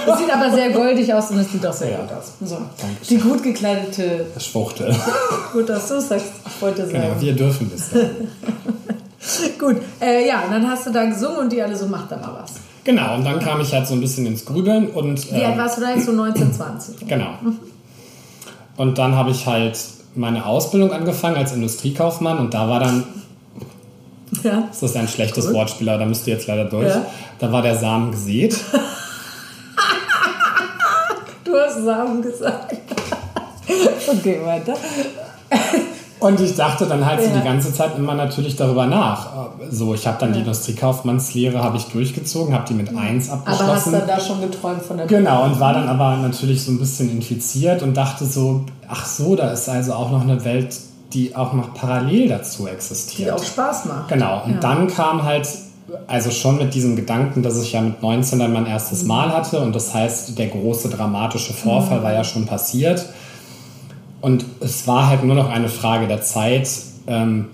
[0.05, 2.01] Das sieht aber sehr goldig aus und es sieht auch sehr ja.
[2.01, 2.33] gut aus.
[2.45, 2.59] So.
[3.09, 4.93] Die gut gekleidete Schwuchtel.
[5.53, 6.27] gut, dass du sagst.
[6.45, 7.05] Ich wollte genau, sagen.
[7.05, 7.91] Genau, wir dürfen das.
[9.61, 12.41] gut, äh, ja, dann hast du da gesungen und die alle so, macht da mal
[12.43, 12.55] was.
[12.83, 15.31] Genau, und dann kam ich halt so ein bisschen ins Grübeln und...
[15.31, 16.07] Wie alt ähm, warst du da jetzt?
[16.07, 16.97] So 19, 20?
[17.09, 17.29] Genau.
[18.77, 19.77] Und dann habe ich halt
[20.19, 23.05] meine Ausbildung angefangen als Industriekaufmann und da war dann,
[24.43, 24.65] Ja.
[24.69, 25.55] das ist ein schlechtes Cool.
[25.55, 27.07] Wortspiel, aber da müsst ihr jetzt leider durch, Ja.
[27.39, 28.57] da war der Samen gesät.
[31.45, 32.75] Du hast Samen gesagt.
[34.07, 34.75] okay, weiter.
[36.21, 37.37] Und ich dachte dann halt so Ja.
[37.39, 39.29] die ganze Zeit immer natürlich darüber nach.
[39.71, 43.61] So, ich habe dann die Industriekaufmannslehre habe ich durchgezogen, habe die mit 1 Aber hast
[43.61, 43.93] abgeschlossen.
[43.93, 47.11] du da schon geträumt von der Genau, und war dann aber natürlich so ein bisschen
[47.11, 50.77] infiziert und dachte so, ach so, da ist also auch noch eine Welt,
[51.13, 53.33] die auch noch parallel dazu die existiert.
[53.33, 54.09] auch Spaß macht.
[54.09, 54.61] Genau, und Ja.
[54.61, 55.49] dann kam halt,
[56.07, 59.09] also schon mit diesem Gedanken, dass ich ja mit 19 dann mein erstes Mhm.
[59.09, 63.07] Mal hatte und das heißt, der große dramatische Vorfall war ja schon passiert.
[64.21, 66.69] Und es war halt nur noch eine Frage der Zeit,
[67.07, 67.47] ähm,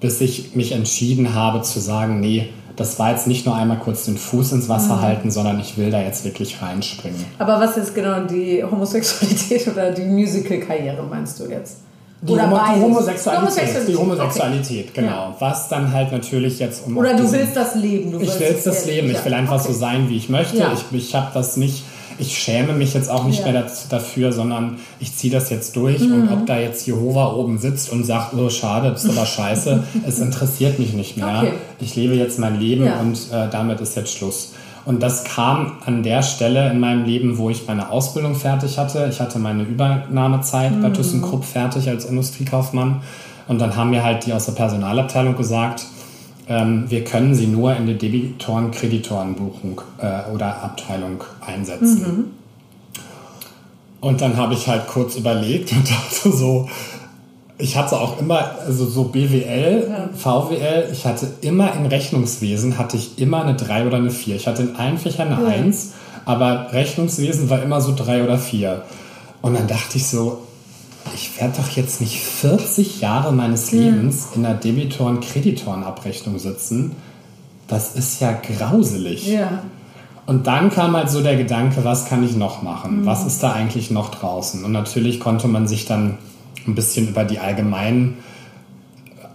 [0.00, 4.04] bis ich mich entschieden habe zu sagen, nee, das war jetzt nicht nur einmal kurz
[4.06, 4.68] den Fuß ins Mhm.
[4.70, 7.24] Wasser halten, sondern ich will da jetzt wirklich reinspringen.
[7.38, 11.78] Aber was ist genau die Homosexualität oder die Musical-Karriere, meinst du jetzt?
[12.22, 12.82] Die, Homo die beides?
[12.82, 14.02] Homosexualität, die Okay.
[14.02, 15.08] Homosexualität, genau.
[15.10, 15.36] Ja.
[15.38, 18.12] Was dann halt natürlich jetzt um Oder du diesen- willst das Leben.
[18.12, 19.10] Du Ich will das Leben.
[19.10, 19.72] Ich will einfach Okay.
[19.72, 20.56] so sein, wie ich möchte.
[20.56, 20.72] Ja.
[20.72, 21.84] Ich, ich habe das nicht.
[22.18, 23.52] Ich schäme mich jetzt auch nicht Ja.
[23.52, 26.00] mehr dazu, dafür, sondern ich ziehe das jetzt durch.
[26.00, 26.12] Mhm.
[26.14, 29.82] Und ob da jetzt Jehova oben sitzt und sagt, oh schade, das ist aber scheiße,
[30.06, 31.38] es interessiert mich nicht mehr.
[31.42, 31.52] Okay.
[31.80, 33.00] Ich lebe jetzt mein Leben Ja.
[33.00, 34.52] und äh, damit ist jetzt Schluss.
[34.86, 39.08] Und das kam an der Stelle in meinem Leben, wo ich meine Ausbildung fertig hatte.
[39.10, 43.00] Ich hatte meine Übernahmezeit bei ThyssenKrupp fertig als Industriekaufmann.
[43.48, 45.86] Und dann haben mir halt die aus der Personalabteilung gesagt,
[46.46, 52.32] ähm, wir können sie nur in der Debitoren-Kreditorenbuchung äh, oder Abteilung einsetzen.
[54.00, 56.68] Und dann habe ich halt kurz überlegt und dachte so,
[57.56, 63.18] ich hatte auch immer, also so BWL, VWL, ich hatte immer in Rechnungswesen, hatte ich
[63.18, 64.36] immer eine 3 oder eine 4.
[64.36, 65.92] Ich hatte in allen Fächern eine 1,
[66.24, 68.82] aber Rechnungswesen war immer so 3 oder 4.
[69.40, 70.42] Und dann dachte ich so,
[71.14, 76.92] ich werde doch jetzt nicht 40 Jahre meines Lebens in der Debitoren-Kreditoren-Abrechnung sitzen.
[77.68, 79.26] Das ist ja grauselig.
[79.26, 79.62] Ja.
[80.26, 83.04] Und dann kam halt so der Gedanke, was kann ich noch machen?
[83.04, 84.64] Was ist da eigentlich noch draußen?
[84.64, 86.16] Und natürlich konnte man sich dann
[86.66, 88.18] ein bisschen über die allgemeinen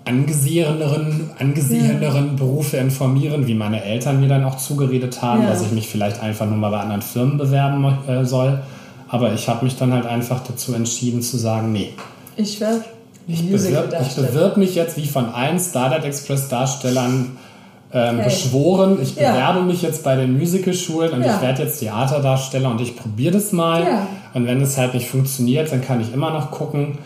[0.05, 5.49] angeseheneren, angeseheneren Berufe informieren, wie meine Eltern mir dann auch zugeredet haben, Ja.
[5.49, 8.59] dass ich mich vielleicht einfach nur mal bei anderen Firmen bewerben äh, soll.
[9.09, 11.93] Aber ich habe mich dann halt einfach dazu entschieden zu sagen, nee,
[12.35, 12.83] Ich werde
[13.27, 17.37] ich bewirb, ich bewirb mich jetzt wie von allen Starlight Express Darstellern
[17.91, 18.23] ähm, Okay.
[18.25, 18.99] beschworen.
[19.01, 19.31] Ich Ja.
[19.31, 21.35] bewerbe mich jetzt bei den Musicalschulen und Ja.
[21.35, 23.83] ich werde jetzt Theaterdarsteller und ich probiere das mal.
[23.83, 24.07] Ja.
[24.35, 26.99] Und wenn es halt nicht funktioniert, dann kann ich immer noch gucken.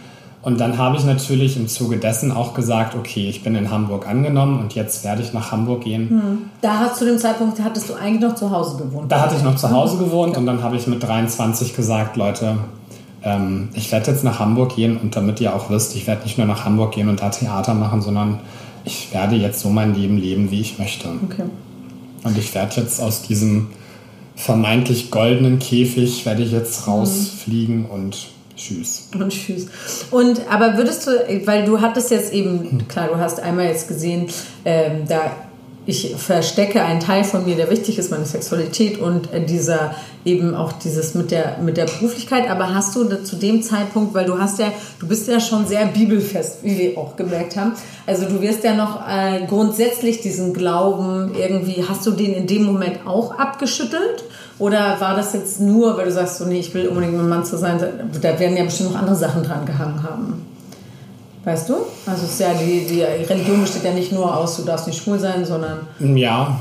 [0.44, 4.06] Und dann habe ich natürlich im Zuge dessen auch gesagt, okay, ich bin in Hamburg
[4.08, 6.50] angenommen und jetzt werde ich nach Hamburg gehen.
[6.60, 9.10] Da hast zu dem Zeitpunkt hattest du eigentlich noch zu Hause gewohnt.
[9.10, 12.58] Da hatte ich noch zu Hause gewohnt und dann habe ich mit 23 gesagt, Leute,
[13.24, 16.38] ähm, ich werde jetzt nach Hamburg gehen und damit ihr auch wisst, ich werde nicht
[16.38, 18.40] nur nach Hamburg gehen und da Theater machen, sondern
[18.84, 21.08] ich werde jetzt so mein Leben leben, wie ich möchte.
[21.24, 21.44] Okay.
[22.26, 23.68] Und ich werde jetzt aus diesem
[24.36, 29.10] vermeintlich goldenen Käfig, werde ich jetzt rausfliegen und tschüss.
[29.14, 29.68] Und tschüss.
[30.12, 31.12] Und aber würdest du,
[31.46, 34.28] weil du hattest jetzt eben, klar, du hast einmal jetzt gesehen,
[34.66, 35.32] ähm, da
[35.86, 40.56] ich verstecke einen Teil von mir, der wichtig ist, meine Sexualität und äh, dieser eben
[40.56, 42.50] auch dieses mit der mit der Beruflichkeit.
[42.50, 45.86] Aber hast du zu dem Zeitpunkt, weil du hast ja, du bist ja schon sehr
[45.88, 47.74] bibelfest, wie wir auch gemerkt haben.
[48.08, 52.64] Also du wirst ja noch äh, grundsätzlich diesen Glauben irgendwie, hast du den in dem
[52.64, 54.24] Moment auch abgeschüttelt?
[54.60, 57.30] Oder war das jetzt nur, weil du sagst, so, nee, ich will unbedingt mit einem
[57.30, 60.46] Mann zu sein, da werden ja bestimmt noch andere Sachen dran gehangen haben.
[61.44, 61.74] Weißt du?
[62.06, 65.04] Also es ist ja die, die Religion besteht ja nicht nur aus, du darfst nicht
[65.04, 66.60] schwul sein, sondern Ja,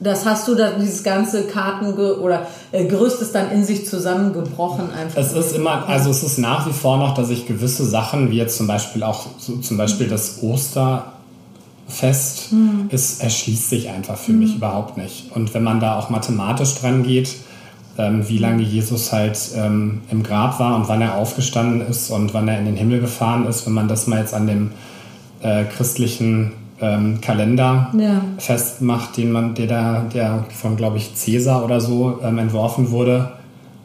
[0.00, 4.90] das hast du da dieses ganze Karten oder äh, Gerüst ist dann in sich zusammengebrochen
[4.92, 5.20] einfach.
[5.20, 8.38] Es ist immer, also es ist nach wie vor noch, dass ich gewisse Sachen, wie
[8.38, 10.38] jetzt zum Beispiel auch so zum Beispiel das
[11.94, 12.50] Osterfest,
[12.90, 15.30] es erschließt sich einfach für mich überhaupt nicht.
[15.34, 17.36] Und wenn man da auch mathematisch dran geht,
[17.98, 22.32] ähm, wie lange Jesus halt ähm, im Grab war und wann er aufgestanden ist und
[22.32, 24.70] wann er in den Himmel gefahren ist, wenn man das mal jetzt an dem
[25.42, 28.22] äh, christlichen ähm, Kalender Ja.
[28.38, 33.32] festmacht, den man, der, da- der von, glaube ich, Cäsar oder so ähm, entworfen wurde,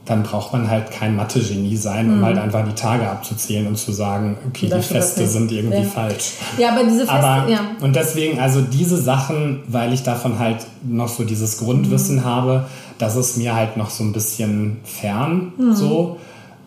[0.05, 3.91] dann braucht man halt kein Mathe-Genie sein, um halt einfach die Tage abzuzählen und zu
[3.91, 5.83] sagen, okay, die Das Feste sind irgendwie Ja.
[5.83, 6.33] falsch.
[6.59, 7.59] ja, aber diese Feste, Aber, ja.
[7.81, 12.23] und deswegen, also diese Sachen, weil ich davon halt noch so dieses Grundwissen Mhm.
[12.25, 12.65] habe,
[12.99, 15.75] das ist mir halt noch so ein bisschen fern, Mhm.
[15.75, 16.17] so.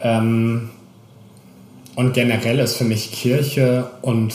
[0.01, 0.71] Ähm,
[1.95, 4.35] und generell ist für mich Kirche und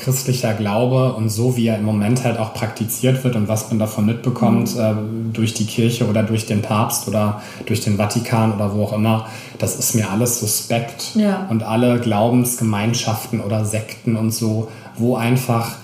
[0.00, 3.78] christlicher Glaube und so wie er im Moment halt auch praktiziert wird und was man
[3.78, 4.80] davon mitbekommt mhm.
[4.80, 4.94] äh,
[5.32, 9.26] durch die Kirche oder durch den Papst oder durch den Vatikan oder wo auch immer,
[9.58, 11.12] das ist mir alles suspekt.
[11.14, 11.46] Ja.
[11.50, 15.76] Und alle Glaubensgemeinschaften oder Sekten und so, wo einfach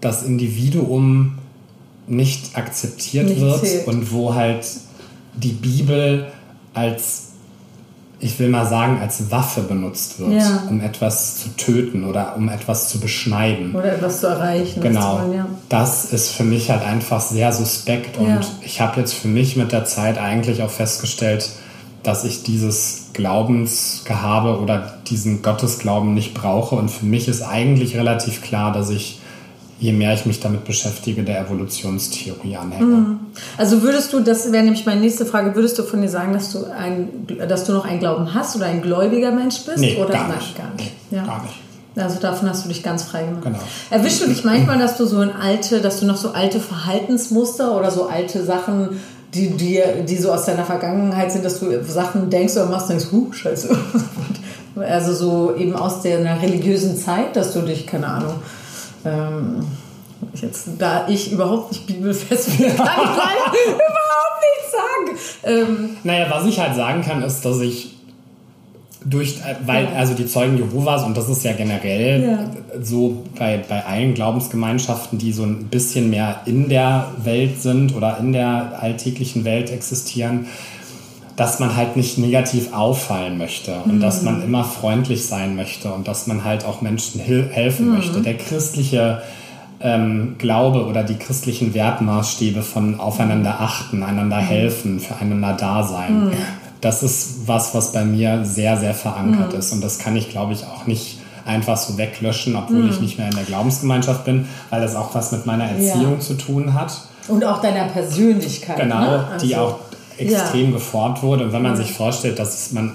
[0.00, 1.38] das Individuum
[2.06, 3.86] nicht akzeptiert nicht wird zählt.
[3.86, 4.66] und wo halt
[5.34, 6.26] die Bibel
[6.74, 7.23] als
[8.20, 10.62] ich will mal sagen, als Waffe benutzt wird, ja.
[10.68, 13.74] um etwas zu töten oder um etwas zu beschneiden.
[13.74, 14.80] Oder etwas zu erreichen.
[14.80, 15.18] Genau.
[15.18, 15.46] Wollen, ja.
[15.68, 18.40] Das ist für mich halt einfach sehr suspekt und ja.
[18.62, 21.50] ich habe jetzt für mich mit der Zeit eigentlich auch festgestellt,
[22.02, 28.42] dass ich dieses Glaubensgehabe oder diesen Gottesglauben nicht brauche und für mich ist eigentlich relativ
[28.42, 29.20] klar, dass ich
[29.78, 32.84] je mehr ich mich damit beschäftige, der Evolutionstheorie anhänge.
[32.84, 33.20] Mhm.
[33.56, 36.52] Also würdest du, das wäre nämlich meine nächste Frage, würdest du von dir sagen, dass
[36.52, 39.78] du, ein, dass du noch einen Glauben hast oder ein gläubiger Mensch bist?
[39.78, 40.12] Nee, oder?
[40.12, 40.56] gar nicht.
[40.56, 40.92] Gar nicht.
[41.10, 41.24] Nee, ja.
[41.24, 41.54] gar nicht.
[41.96, 43.44] Also davon hast du dich ganz frei gemacht.
[43.44, 43.58] Genau.
[43.90, 47.76] Erwischst du dich manchmal, dass du so ein alte, dass du noch so alte Verhaltensmuster
[47.76, 49.00] oder so alte Sachen,
[49.32, 53.06] die, die, die so aus deiner Vergangenheit sind, dass du Sachen denkst oder machst, denkst,
[53.12, 53.76] huh, scheiße.
[54.76, 58.34] Also so eben aus der religiösen Zeit, dass du dich, keine Ahnung,
[59.04, 59.66] ähm,
[60.40, 65.18] jetzt, da ich überhaupt nicht bibelfest bin, kann ich leider überhaupt nichts sagen.
[65.44, 67.94] Ähm, naja, was ich halt sagen kann, ist, dass ich
[69.04, 72.50] durch, äh, weil, also die Zeugen Jehovas, und das ist ja generell ja.
[72.82, 78.18] so bei, bei allen Glaubensgemeinschaften, die so ein bisschen mehr in der Welt sind oder
[78.18, 80.46] in der alltäglichen Welt existieren,
[81.36, 84.00] dass man halt nicht negativ auffallen möchte und mhm.
[84.00, 87.94] dass man immer freundlich sein möchte und dass man halt auch Menschen helfen mhm.
[87.94, 88.20] möchte.
[88.22, 89.22] Der christliche
[89.80, 94.46] ähm, Glaube oder die christlichen Wertmaßstäbe von aufeinander achten, einander mhm.
[94.46, 96.32] helfen, füreinander da sein, mhm.
[96.80, 99.58] das ist was, was bei mir sehr, sehr verankert mhm.
[99.58, 103.18] ist und das kann ich, glaube ich, auch nicht einfach so weglöschen, obwohl ich nicht
[103.18, 106.20] mehr in der Glaubensgemeinschaft bin, weil das auch was mit meiner Erziehung ja.
[106.20, 106.92] zu tun hat.
[107.28, 108.76] Und auch deiner Persönlichkeit.
[108.76, 109.28] Genau, ne?
[109.32, 109.83] also, die auch
[110.18, 110.70] extrem ja.
[110.72, 111.44] geformt wurde.
[111.44, 112.94] Und wenn man sich vorstellt, dass man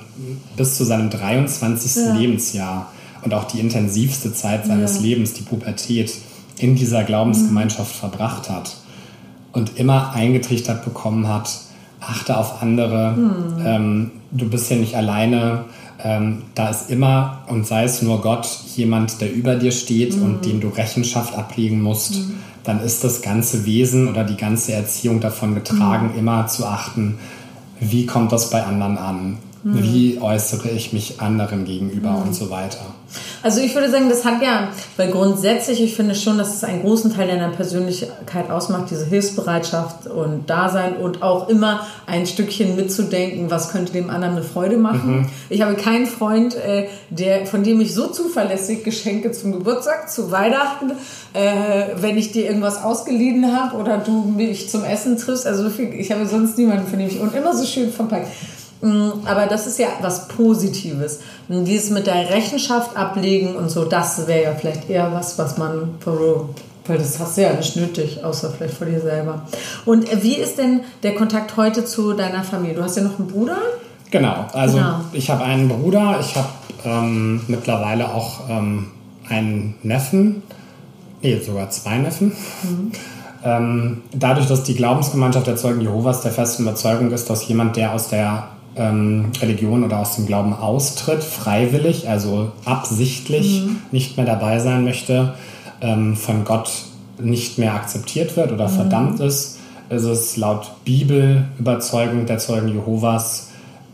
[0.55, 2.03] bis zu seinem 23.
[2.03, 2.13] Ja.
[2.15, 2.91] Lebensjahr
[3.23, 5.01] und auch die intensivste Zeit seines ja.
[5.01, 6.13] Lebens, die Pubertät,
[6.57, 7.99] in dieser Glaubensgemeinschaft mhm.
[7.99, 8.75] verbracht hat
[9.53, 11.49] und immer eingetrichtert bekommen hat,
[12.01, 13.65] achte auf andere, mhm.
[13.65, 15.65] ähm, du bist ja nicht alleine,
[16.03, 20.23] ähm, da ist immer und sei es nur Gott jemand, der über dir steht mhm.
[20.23, 22.15] und dem du Rechenschaft ablegen musst.
[22.15, 26.19] Mhm dann ist das ganze Wesen oder die ganze Erziehung davon getragen, mhm.
[26.19, 27.17] immer zu achten,
[27.79, 29.37] wie kommt das bei anderen an?
[29.63, 29.83] Mhm.
[29.83, 32.23] Wie äußere ich mich anderen gegenüber mhm.
[32.23, 32.79] und so weiter.
[33.41, 36.81] Also ich würde sagen, das hat ja, weil grundsätzlich, ich finde schon, dass es einen
[36.81, 43.49] großen Teil deiner Persönlichkeit ausmacht, diese Hilfsbereitschaft und Dasein und auch immer ein Stückchen mitzudenken,
[43.49, 45.21] was könnte dem anderen eine Freude machen.
[45.21, 45.29] Mhm.
[45.49, 50.31] Ich habe keinen Freund, äh, der, von dem ich so zuverlässig Geschenke zum Geburtstag, zu
[50.31, 50.91] Weihnachten,
[51.33, 56.11] äh, wenn ich dir irgendwas ausgeliehen habe oder du mich zum Essen triffst, also ich
[56.11, 58.27] habe sonst niemanden, von dem ich und immer so schön verpackt.
[58.81, 61.19] Mm, aber das ist ja was Positives.
[61.47, 65.57] Und dieses mit der Rechenschaft ablegen und so, das wäre ja vielleicht eher was, was
[65.57, 69.43] man, weil das hast du ja nicht nötig, außer vielleicht vor dir selber.
[69.85, 72.75] Und wie ist denn der Kontakt heute zu deiner Familie?
[72.77, 73.57] Du hast ja noch einen Bruder?
[74.11, 75.01] Genau, also genau.
[75.13, 76.49] ich habe einen Bruder, ich habe
[76.83, 78.87] ähm, mittlerweile auch ähm,
[79.29, 80.41] einen Neffen,
[81.21, 82.35] nee, sogar zwei Neffen.
[82.63, 82.91] Mhm.
[83.43, 87.93] Ähm, dadurch, dass die Glaubensgemeinschaft der Zeugen Jehovas der festen Überzeugung ist, dass jemand, der
[87.93, 93.81] aus der ähm, Religion oder aus dem Glauben austritt, freiwillig, also absichtlich mhm.
[93.91, 95.33] nicht mehr dabei sein möchte,
[95.81, 96.71] ähm, von Gott
[97.19, 98.73] nicht mehr akzeptiert wird oder mhm.
[98.73, 103.49] verdammt ist, ist es laut Bibelüberzeugung der Zeugen Jehovas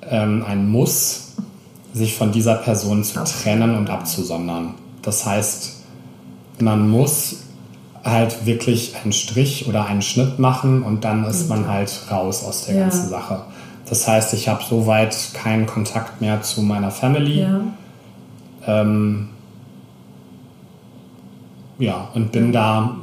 [0.09, 1.33] ähm, ein Muss,
[1.93, 4.73] sich von dieser Person zu trennen und abzusondern.
[5.01, 5.73] Das heißt,
[6.59, 7.37] man muss
[8.03, 12.65] halt wirklich einen Strich oder einen Schnitt machen und dann ist man halt raus aus
[12.65, 12.81] der ja.
[12.83, 13.43] ganzen Sache.
[13.87, 17.41] Das heißt, ich habe soweit keinen Kontakt mehr zu meiner Family.
[17.41, 17.61] Ja.
[18.67, 19.29] Ähm,
[21.77, 22.95] ja, und bin da,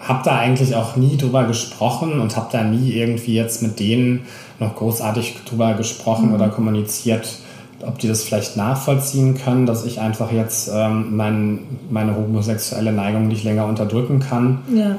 [0.00, 4.26] habe da eigentlich auch nie drüber gesprochen und habe da nie irgendwie jetzt mit denen
[4.58, 6.34] noch großartig drüber gesprochen mhm.
[6.34, 7.38] oder kommuniziert,
[7.86, 13.28] ob die das vielleicht nachvollziehen können, dass ich einfach jetzt ähm, mein, meine homosexuelle Neigung
[13.28, 14.62] nicht länger unterdrücken kann.
[14.74, 14.98] Ja.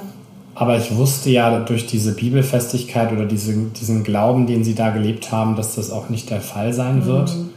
[0.58, 5.32] Aber ich wusste ja durch diese Bibelfestigkeit oder diese, diesen Glauben, den sie da gelebt
[5.32, 7.36] haben, dass das auch nicht der Fall sein wird.
[7.36, 7.50] Mhm.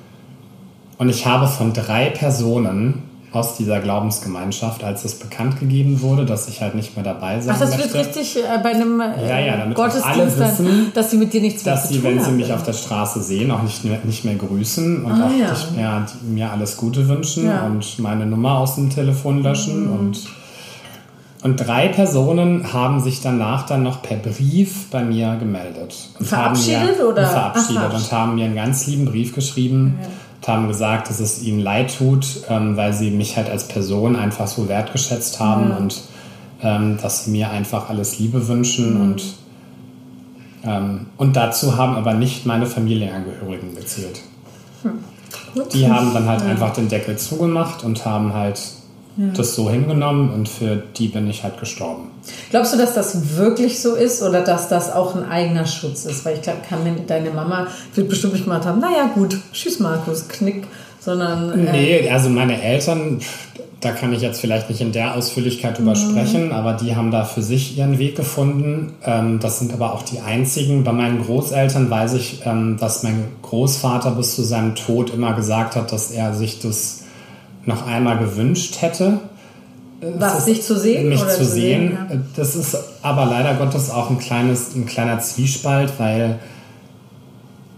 [0.99, 6.49] Und ich habe von drei Personen aus dieser Glaubensgemeinschaft, als es bekannt gegeben wurde, dass
[6.49, 7.95] ich halt nicht mehr dabei sein Ach, das möchte.
[7.95, 11.19] wird richtig äh, bei einem äh, Ja, ja, damit Gottesdienst, alle wissen, dann, dass sie
[11.19, 12.37] mit dir nichts mehr dass sie, wenn sie haben.
[12.37, 15.51] mich auf der Straße sehen, auch nicht mehr, nicht mehr grüßen und Ah, auch ja.
[15.51, 19.89] nicht mehr mir alles Gute wünschen und meine Nummer aus dem Telefon löschen.
[19.89, 20.21] Und,
[21.43, 26.11] und drei Personen haben sich danach dann noch per Brief bei mir gemeldet.
[26.19, 27.23] Und Verabschiedet haben mir, oder?
[27.23, 29.99] Und verabschiedet Ach, und haben mir einen ganz lieben Brief geschrieben.
[30.41, 34.17] Und haben gesagt, dass es ihnen leid tut, ähm, weil sie mich halt als Person
[34.17, 36.01] einfach so wertgeschätzt haben und
[36.63, 39.23] ähm, dass sie mir einfach alles Liebe wünschen und
[40.65, 44.23] ähm, und dazu haben aber nicht meine Familienangehörigen gezählt.
[45.55, 45.73] Gut.
[45.75, 48.61] Die haben dann halt einfach den Deckel zugemacht und haben halt
[49.35, 52.11] das so hingenommen und für die bin ich halt gestorben.
[52.51, 56.25] Glaubst du, dass das wirklich so ist oder dass das auch ein eigener Schutz ist?
[56.25, 56.61] Weil ich glaube,
[57.07, 60.65] deine Mama wird bestimmt nicht gemacht haben, naja gut, tschüss Markus, knick,
[61.01, 63.21] sondern äh, Nee, also meine Eltern,
[63.81, 67.25] da kann ich jetzt vielleicht nicht in der Ausführlichkeit drüber sprechen, aber die haben da
[67.25, 68.93] für sich ihren Weg gefunden.
[69.05, 70.85] Ähm, das sind aber auch die einzigen.
[70.85, 75.75] Bei meinen Großeltern weiß ich, ähm, dass mein Großvater bis zu seinem Tod immer gesagt
[75.75, 76.98] hat, dass er sich das
[77.69, 79.21] noch einmal gewünscht hätte.
[80.01, 81.09] was, dich zu sehen?
[81.09, 81.93] mich zu sehen.
[82.11, 82.17] ja.
[82.37, 86.39] Das ist aber leider Gottes auch ein, kleines, ein kleiner Zwiespalt, weil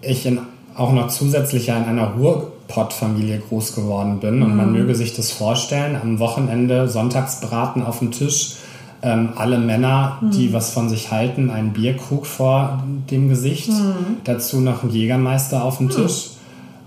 [0.02, 0.38] ich in,
[0.76, 4.42] auch noch zusätzlich in einer Ruhrpott-Familie groß geworden bin.
[4.42, 4.56] Und Mhm.
[4.56, 8.56] man möge sich das vorstellen, am Wochenende Sonntagsbraten auf dem Tisch,
[9.02, 10.30] ähm, alle Männer, Mhm.
[10.32, 14.18] die was von sich halten, einen Bierkrug vor dem Gesicht, Mhm.
[14.24, 16.30] dazu noch ein Jägermeister auf dem Tisch.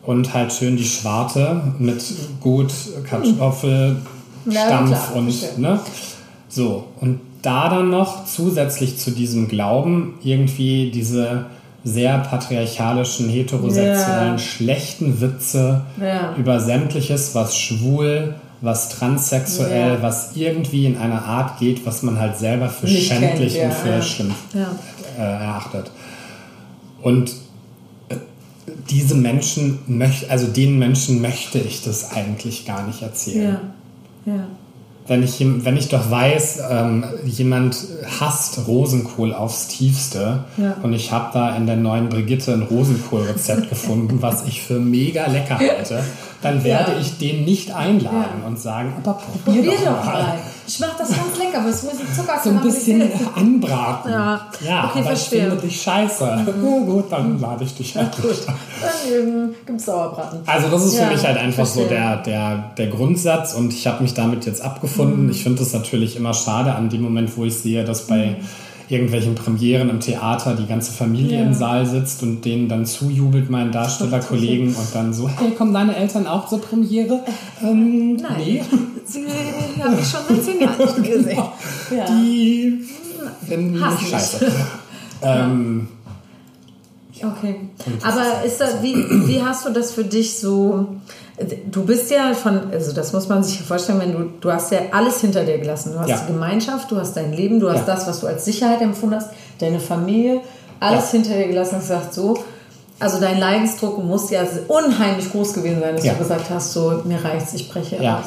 [0.05, 2.03] Und halt schön die Schwarte mit
[2.41, 2.71] gut
[3.09, 3.97] Kartoffel,
[4.49, 5.79] Ja, Stampf klar, und ne?
[6.49, 11.45] So, und da dann noch zusätzlich zu diesem Glauben irgendwie diese
[11.85, 14.37] sehr patriarchalischen, heterosexuellen, Ja.
[14.37, 16.33] schlechten Witze Ja.
[16.37, 20.01] über sämtliches, was schwul, was transsexuell, Ja.
[20.01, 23.79] was irgendwie in eine Art geht, was man halt selber für Nicht schändlich kennt, und
[23.79, 24.31] für schlimm
[25.17, 25.91] äh, erachtet.
[27.01, 27.33] Und
[28.89, 33.59] diese Menschen möchte, also den Menschen möchte ich das eigentlich gar nicht erzählen.
[34.25, 34.33] Ja.
[34.33, 34.47] Ja.
[35.05, 37.75] Wenn ich, wenn ich doch weiß, ähm, jemand
[38.21, 40.77] hasst Rosenkohl aufs Tiefste Ja.
[40.81, 45.27] und ich habe da in der neuen Brigitte ein Rosenkohlrezept gefunden, was ich für mega
[45.27, 46.01] lecker halte,
[46.43, 46.97] dann werde Ja.
[46.99, 48.47] ich den nicht einladen Ja.
[48.47, 50.13] und sagen, aber probier, Probier doch, doch mal.
[50.23, 50.39] mal.
[50.65, 53.01] Ich mache das ganz lecker, aber es muss Zucker So ein bisschen
[53.35, 54.11] anbraten.
[54.11, 54.47] Ja.
[54.65, 55.41] ja Okay, aber verstehe.
[55.41, 55.45] Mhm.
[55.47, 56.23] ich finde dich scheiße.
[56.63, 58.55] Ja, gut, dann lade ich dich halt nicht ein.
[58.81, 60.39] Dann ähm, gibt's Sauerbraten.
[60.45, 61.97] Also das ist für mich halt einfach so verstehe.
[61.97, 64.69] der, der, der Grundsatz und ich habe mich damit jetzt Mhm.
[64.69, 65.29] abgefunden.
[65.29, 68.47] Ich finde es natürlich immer schade an dem Moment, wo ich sehe, dass bei Mhm.
[68.93, 71.45] Irgendwelchen Premieren im Theater die ganze Familie Ja.
[71.45, 75.95] im Saal sitzt und denen dann zujubelt, meinen Darstellerkollegen und dann so, hey, kommen deine
[75.95, 77.19] Eltern auch zur Premiere?
[77.61, 78.35] Ähm, Nein.
[78.37, 78.61] Nee.
[79.05, 79.25] Sie
[79.83, 81.43] habe ich schon seit zehn Jahren nicht gesehen.
[81.95, 82.05] Ja.
[82.07, 82.79] Die
[83.45, 84.09] finden mich.
[84.09, 84.45] scheiße.
[85.21, 85.87] ähm,
[87.23, 87.55] Okay.
[88.03, 88.95] Aber ist das, wie,
[89.27, 90.87] wie hast du das für dich so?
[91.71, 94.79] Du bist ja von, also das muss man sich vorstellen, wenn du, du hast ja
[94.91, 95.93] alles hinter dir gelassen.
[95.93, 96.17] Du hast Ja.
[96.27, 97.95] die Gemeinschaft, du hast dein Leben, du hast Ja.
[97.95, 100.41] das, was du als Sicherheit empfunden hast, deine Familie,
[100.79, 101.19] alles Ja.
[101.19, 102.35] hinter dir gelassen und gesagt so.
[102.99, 107.23] Also dein Leidensdruck muss ja unheimlich groß gewesen sein, dass du gesagt hast, so mir
[107.23, 108.25] reicht's, ich breche aus.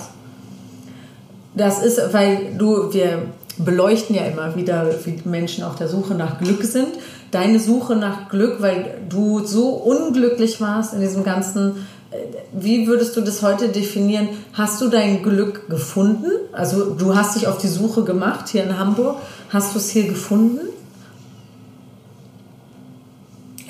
[1.54, 3.22] Das ist, weil du, wir
[3.58, 6.88] beleuchten ja immer wieder, wie Menschen auf der Suche nach Glück sind.
[7.36, 12.16] Deine Suche nach Glück, weil du so unglücklich warst in diesem ganzen, äh,
[12.52, 14.28] wie würdest du das heute definieren?
[14.54, 16.30] Hast du dein Glück gefunden?
[16.52, 19.16] Also du hast dich auf die Suche gemacht hier in Hamburg.
[19.50, 20.60] Hast du es hier gefunden?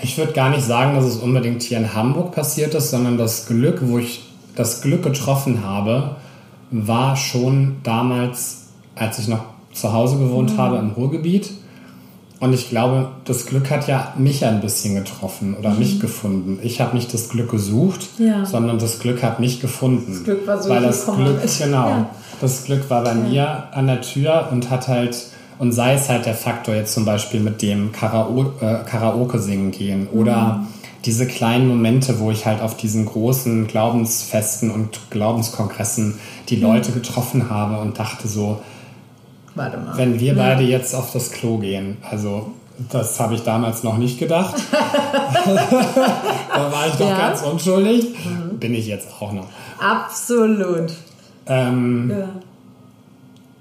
[0.01, 3.47] Ich würde gar nicht sagen, dass es unbedingt hier in Hamburg passiert ist, sondern das
[3.47, 6.15] Glück, wo ich das Glück getroffen habe,
[6.71, 10.59] war schon damals, als ich noch zu Hause gewohnt Mhm.
[10.59, 11.51] habe im Ruhrgebiet.
[12.39, 16.59] Und ich glaube, das Glück hat ja mich ein bisschen getroffen oder mich gefunden.
[16.63, 18.27] Ich habe nicht das Glück gesucht, Mhm.
[18.27, 18.45] Ja.
[18.45, 20.13] sondern das Glück hat mich gefunden.
[20.13, 21.59] Das Glück war so Weil das Glück, damit.
[21.59, 22.11] genau, Ja.
[22.41, 25.17] das Glück war bei mir an der Tür und hat halt,
[25.59, 29.71] und sei es halt der Faktor jetzt zum Beispiel mit dem Karao äh, Karaoke singen
[29.71, 30.67] gehen oder Mhm.
[31.07, 36.19] diese kleinen Momente, wo ich halt auf diesen großen Glaubensfesten und Glaubenskongressen
[36.51, 38.61] die Leute getroffen habe und dachte so,
[39.57, 39.97] Warte mal.
[39.97, 42.53] wenn wir beide jetzt auf das Klo gehen, also
[42.93, 44.55] das habe ich damals noch nicht gedacht.
[45.45, 47.19] da war ich doch Ja.
[47.19, 48.15] ganz unschuldig.
[48.61, 49.47] Bin ich jetzt auch noch.
[49.79, 50.93] Absolut.
[51.47, 52.29] Ähm, Ja.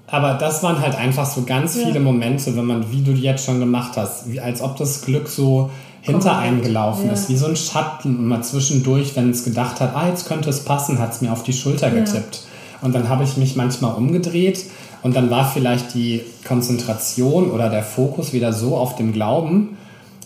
[0.08, 1.86] aber das waren halt einfach so ganz Ja.
[1.86, 5.28] viele Momente, wenn man, wie du jetzt schon gemacht hast, wie, als ob das Glück
[5.28, 5.70] so
[6.02, 7.12] hinter einem gelaufen Ja.
[7.12, 8.16] ist, wie so ein Schatten.
[8.18, 11.32] Und mal zwischendurch, wenn es gedacht hat, ah, jetzt könnte es passen, hat es mir
[11.32, 12.42] auf die Schulter getippt.
[12.82, 14.64] Und dann habe ich mich manchmal umgedreht
[15.02, 19.76] und dann war vielleicht die Konzentration oder der Fokus wieder so auf dem Glauben,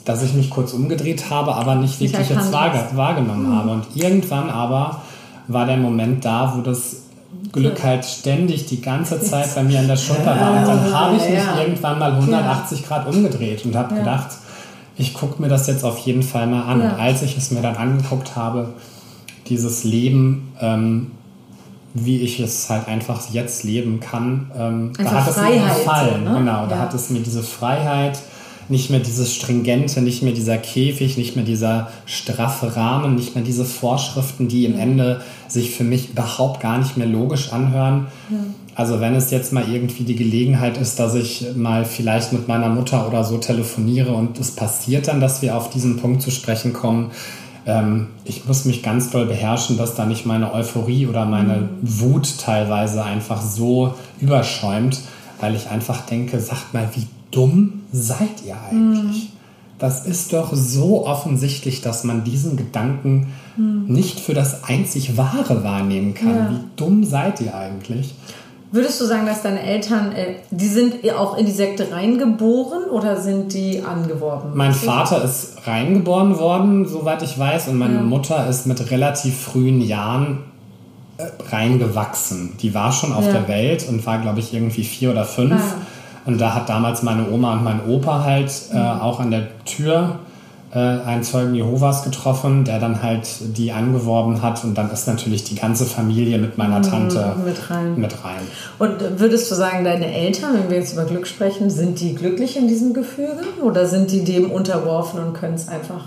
[0.04, 3.56] dass ich mich kurz umgedreht habe, aber nicht wirklich jetzt wahrgenommen mhm.
[3.56, 3.70] habe.
[3.70, 5.02] Und irgendwann aber
[5.48, 7.02] war der Moment da, wo das
[7.52, 10.58] Glück halt ständig die ganze Zeit bei mir an der Schulter war.
[10.58, 11.58] Und dann habe ich mich ja.
[11.58, 14.00] irgendwann mal 180 Grad umgedreht und habe ja.
[14.00, 14.28] gedacht,
[14.96, 16.80] ich gucke mir das jetzt auf jeden Fall mal an.
[16.80, 16.90] Ja.
[16.90, 18.74] Und als ich es mir dann angeguckt habe,
[19.48, 21.10] dieses Leben, ähm,
[21.94, 26.24] wie ich es halt einfach jetzt leben kann, ähm, da hat Freiheit, es mir gefallen.
[26.24, 26.34] Ne?
[26.38, 28.18] Genau, da hat es mir diese Freiheit,
[28.68, 33.42] nicht mehr dieses Stringente, nicht mehr dieser Käfig, nicht mehr dieser straffe Rahmen, nicht mehr
[33.42, 38.06] diese Vorschriften, die im Ende sich für mich überhaupt gar nicht mehr logisch anhören.
[38.30, 38.36] Ja.
[38.76, 42.68] Also wenn es jetzt mal irgendwie die Gelegenheit ist, dass ich mal vielleicht mit meiner
[42.68, 46.72] Mutter oder so telefoniere und es passiert dann, dass wir auf diesen Punkt zu sprechen
[46.72, 47.10] kommen,
[47.66, 51.68] ähm, ich muss mich ganz doll beherrschen, dass da nicht meine Euphorie oder meine.
[51.82, 55.00] Wut teilweise einfach so überschäumt,
[55.40, 59.24] weil ich einfach denke, sagt mal, wie dumm seid ihr eigentlich?
[59.24, 59.28] Mhm.
[59.78, 63.86] Das ist doch so offensichtlich, dass man diesen Gedanken mhm.
[63.86, 66.36] nicht für das einzig Wahre wahrnehmen kann.
[66.36, 66.50] Ja.
[66.50, 68.14] Wie dumm seid ihr eigentlich?
[68.72, 73.20] Würdest du sagen, dass deine Eltern, äh, die sind auch in die Sekte reingeboren oder
[73.20, 74.52] sind die angeworben?
[74.54, 78.02] Mein Vater ist reingeboren worden, soweit ich weiß, und meine ja.
[78.02, 80.44] Mutter ist mit relativ frühen Jahren
[81.18, 82.56] äh, reingewachsen.
[82.60, 83.32] Die war schon auf ja.
[83.32, 85.60] der Welt und war, glaube ich, irgendwie vier oder fünf.
[85.60, 85.86] Ah.
[86.26, 89.00] Und da hat damals meine Oma und mein Opa halt äh, mhm.
[89.00, 90.20] auch an der Tür
[90.72, 94.62] äh, einen Zeugen Jehovas getroffen, der dann halt die angeworben hat.
[94.64, 98.00] Und dann ist natürlich die ganze Familie mit meiner mhm, Tante mit rein.
[98.00, 98.40] mit rein.
[98.78, 102.56] Und würdest du sagen, deine Eltern, wenn wir jetzt über Glück sprechen, sind die glücklich
[102.56, 106.04] in diesem Gefüge oder sind die dem unterworfen und können es einfach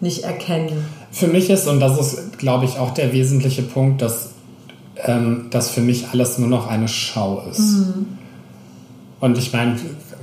[0.00, 0.84] nicht erkennen?
[1.10, 4.30] Für mich ist, und das ist, glaube ich, auch der wesentliche Punkt, dass
[5.04, 7.58] ähm, das für mich alles nur noch eine Schau ist.
[7.58, 8.06] Mhm.
[9.20, 9.76] Und ich meine,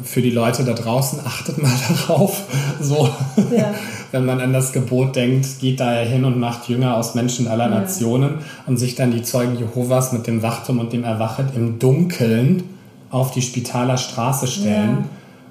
[0.03, 1.71] für die Leute da draußen, achtet mal
[2.07, 2.43] darauf,
[2.81, 3.09] so,
[3.55, 3.73] ja.
[4.11, 7.69] wenn man an das Gebot denkt, geht da hin und macht Jünger aus Menschen aller
[7.69, 7.79] ja.
[7.81, 12.63] Nationen und sich dann die Zeugen Jehovas mit dem Wachturm und dem Erwachet im Dunkeln
[13.09, 14.97] auf die Spitaler Straße stellen.
[15.01, 15.05] Ja.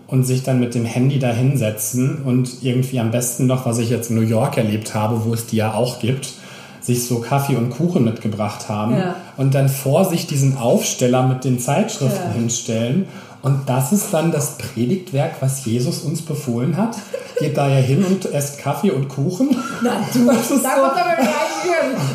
[0.09, 3.89] Und sich dann mit dem Handy da hinsetzen und irgendwie am besten noch, was ich
[3.89, 6.35] jetzt in New York erlebt habe, wo es die ja auch gibt,
[6.83, 9.15] sich so Kaffee und Kuchen mitgebracht haben ja.
[9.37, 12.35] und dann vor sich diesen Aufsteller mit den Zeitschriften ja.
[12.35, 13.07] hinstellen
[13.43, 16.97] und das ist dann das Predigtwerk, was Jesus uns befohlen hat.
[17.39, 19.57] Geht da ja hin und esst Kaffee und Kuchen.
[19.83, 20.83] Na, du, das ist da so.
[20.83, 21.17] kommt aber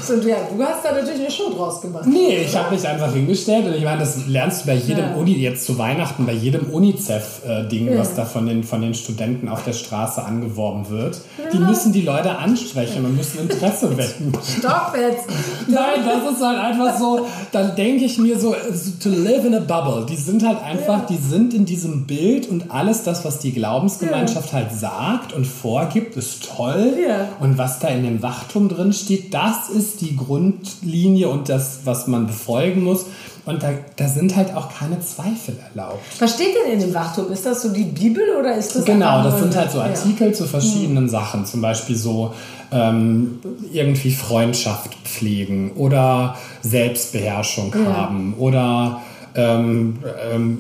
[0.02, 2.06] so, ja, du hast da natürlich eine Show draus gemacht.
[2.06, 5.16] Nee, ich habe mich einfach hingestellt und ich meine, das lernst du bei jedem ja.
[5.16, 8.00] Uni, jetzt zu Weihnachten, bei jedem UNICEF-Ding, ja.
[8.00, 11.22] was da von den, von den Studenten auf der Straße angeworben wird.
[11.54, 14.34] Die müssen die Leute ansprechen und müssen Interesse wecken.
[14.58, 15.26] Stopp jetzt!
[15.68, 18.56] Nein, das ist halt einfach so, dann denke ich mir so,
[19.02, 20.06] to live in a bubble.
[20.06, 24.54] Die sind halt einfach, die sind in diesem Bild und alles das, was die Glaubensgemeinschaft
[24.54, 26.94] halt sagt und vorgibt, ist toll.
[27.40, 32.08] Und was da in dem Wachtum drin steht, das ist die Grundlinie und das, was
[32.08, 33.06] man befolgen muss.
[33.46, 36.02] Und da, da sind halt auch keine Zweifel erlaubt.
[36.20, 37.32] Was steht denn in dem Wachtum?
[37.32, 40.34] Ist das so die Bibel oder ist das Genau, das sind halt so Artikel ja.
[40.34, 41.10] zu verschiedenen hm.
[41.10, 41.46] Sachen.
[41.46, 42.34] Zum Beispiel so
[42.72, 43.40] ähm,
[43.72, 47.94] irgendwie Freundschaft pflegen oder Selbstbeherrschung ja.
[47.96, 49.02] haben oder
[49.36, 50.00] ähm,
[50.34, 50.60] ähm,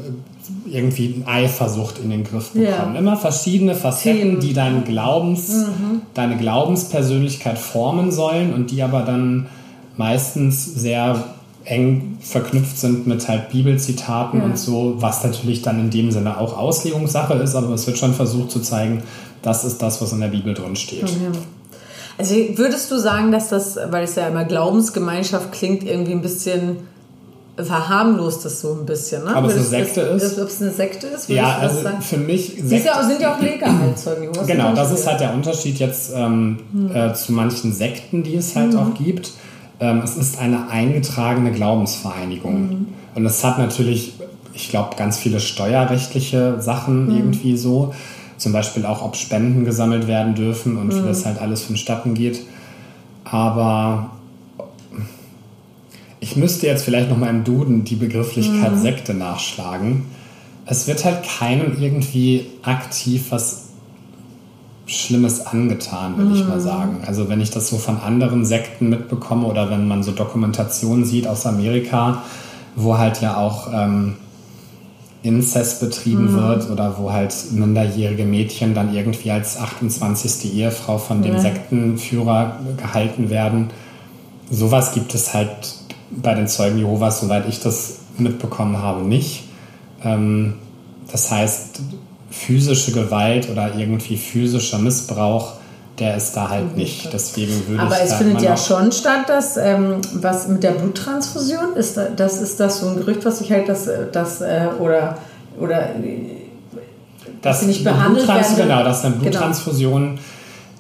[0.66, 2.94] irgendwie Eifersucht in den Griff bekommen.
[2.94, 3.00] Ja.
[3.00, 6.02] Immer verschiedene Facetten, die deinen Glaubens, mhm.
[6.14, 9.48] deine Glaubenspersönlichkeit formen sollen und die aber dann
[9.98, 11.24] meistens sehr
[11.64, 14.46] eng verknüpft sind mit halt Bibelzitaten ja.
[14.46, 18.14] und so, was natürlich dann in dem Sinne auch Auslegungssache ist, aber es wird schon
[18.14, 19.04] versucht zu zeigen,
[19.42, 21.10] das ist das, was in der Bibel drin steht.
[21.10, 21.32] Ja.
[22.18, 26.78] Also würdest du sagen, dass das, weil es ja immer Glaubensgemeinschaft klingt, irgendwie ein bisschen
[27.64, 29.24] verharmlost das so ein bisschen.
[29.24, 29.36] Ne?
[29.36, 30.40] Aber es eine Sekte ist?
[30.40, 31.28] Ob es eine Sekte ist?
[31.30, 32.56] Ja, also für mich...
[32.64, 36.60] Sekte, ja, sind ja auch legal, Zeugen Genau, das ist halt der Unterschied jetzt ähm,
[36.72, 36.96] hm.
[36.96, 38.80] äh, zu manchen Sekten, die es halt hm.
[38.80, 39.32] auch gibt.
[39.80, 42.54] Ähm, es ist eine eingetragene Glaubensvereinigung.
[42.54, 42.88] Hm.
[43.16, 44.14] Und es hat natürlich,
[44.54, 47.18] ich glaube, ganz viele steuerrechtliche Sachen hm.
[47.18, 47.94] irgendwie so.
[48.38, 51.08] Zum Beispiel auch, ob Spenden gesammelt werden dürfen und wie hm.
[51.08, 52.42] das halt alles vonstatten geht.
[53.24, 54.12] Aber
[56.20, 58.82] ich müsste jetzt vielleicht noch mal im Duden die Begrifflichkeit mhm.
[58.82, 60.06] Sekte nachschlagen.
[60.66, 63.68] Es wird halt keinem irgendwie aktiv was
[64.88, 66.36] Schlimmes angetan, würde mhm.
[66.36, 66.62] ich mal mhm.
[66.62, 66.98] sagen.
[67.06, 71.28] Also wenn ich das so von anderen Sekten mitbekomme oder wenn man so Dokumentationen sieht
[71.28, 72.24] aus Amerika,
[72.76, 74.16] wo halt ja auch ähm,
[75.24, 76.38] Inzest betrieben mhm.
[76.38, 80.56] wird oder wo halt minderjährige Mädchen dann irgendwie als 28.
[80.56, 81.40] Ehefrau von dem ja.
[81.40, 83.70] Sektenführer gehalten werden.
[84.50, 85.77] Sowas gibt es halt
[86.12, 89.44] bei den Zeugen Jehovas, soweit ich das mitbekommen habe, nicht.
[90.04, 90.56] Ähm,
[91.12, 91.82] das heißt,
[92.30, 95.54] physische Gewalt oder irgendwie physischer Missbrauch,
[96.00, 96.78] der ist da halt mhm.
[96.78, 97.12] nicht.
[97.12, 102.00] Deswegen würde Aber es findet ja schon statt, dass ähm, was mit der Bluttransfusion ist.
[102.16, 105.18] Das ist das so ein Gerücht, was ich halt das, das äh, oder
[105.60, 105.90] oder
[107.42, 108.56] dass sie nicht behandelt werden.
[108.56, 109.30] Genau, dass eine genau.
[109.30, 110.22] Bluttransfusion genau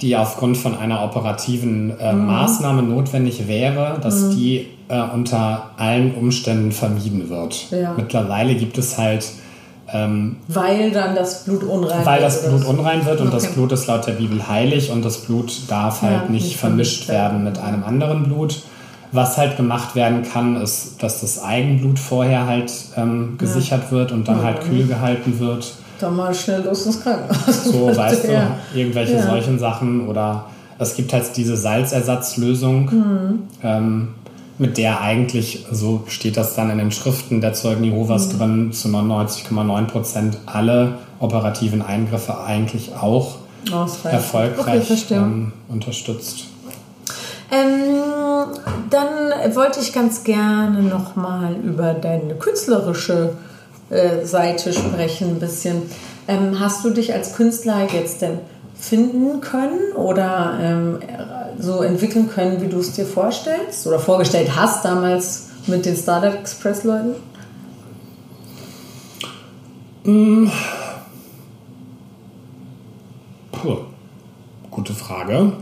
[0.01, 2.25] die aufgrund von einer operativen äh, mhm.
[2.25, 4.35] Maßnahme notwendig wäre, dass mhm.
[4.35, 7.71] die äh, unter allen Umständen vermieden wird.
[7.71, 7.93] Ja.
[7.97, 9.25] Mittlerweile gibt es halt
[9.93, 12.05] ähm, weil dann das Blut unrein wird.
[12.05, 13.37] Weil das Blut unrein wird und okay.
[13.37, 16.57] das Blut ist laut der Bibel heilig und das Blut darf halt ja, nicht, nicht
[16.57, 18.63] vermischt werden mit einem anderen Blut.
[19.13, 23.91] Was halt gemacht werden kann, ist, dass das Eigenblut vorher halt ähm, gesichert ja.
[23.91, 27.63] wird und dann halt kühl gehalten wird dann mal schnell los ins Krankenhaus.
[27.65, 28.57] So, weißt du, ja.
[28.73, 29.23] irgendwelche ja.
[29.23, 30.07] solchen Sachen.
[30.07, 30.45] Oder
[30.79, 33.39] es gibt halt diese Salzersatzlösung, mhm.
[33.63, 34.07] ähm,
[34.59, 38.37] mit der eigentlich, so steht das dann in den Schriften der Zeugen Jehovas mhm.
[38.37, 43.37] drin, zu 99,9 Prozent alle operativen Eingriffe eigentlich auch
[43.71, 44.13] Ausreichend.
[44.13, 46.45] erfolgreich okay, ähm, unterstützt.
[47.51, 48.01] Ähm,
[48.89, 53.33] dann wollte ich ganz gerne nochmal über deine künstlerische
[54.23, 55.83] Seite sprechen ein bisschen.
[56.27, 58.39] Ähm, hast du dich als Künstler jetzt denn
[58.75, 60.99] finden können oder ähm,
[61.57, 66.33] so entwickeln können, wie du es dir vorstellst oder vorgestellt hast damals mit den Startup
[66.33, 67.15] Express Leuten?
[70.03, 70.49] Mm.
[73.51, 73.77] Puh.
[74.69, 75.53] Gute Frage.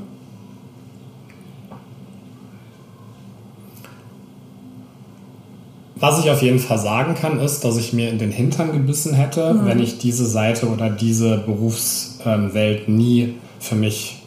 [5.97, 9.13] Was ich auf jeden Fall sagen kann, ist, dass ich mir in den Hintern gebissen
[9.13, 9.65] hätte, mhm.
[9.65, 14.21] wenn ich diese Seite oder diese Berufswelt nie für mich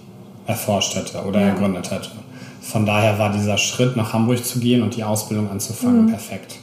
[0.46, 1.48] erforscht hätte oder ja.
[1.48, 2.08] ergründet hätte.
[2.62, 6.10] Von daher war dieser Schritt, nach Hamburg zu gehen und die Ausbildung anzufangen, mhm.
[6.10, 6.56] perfekt.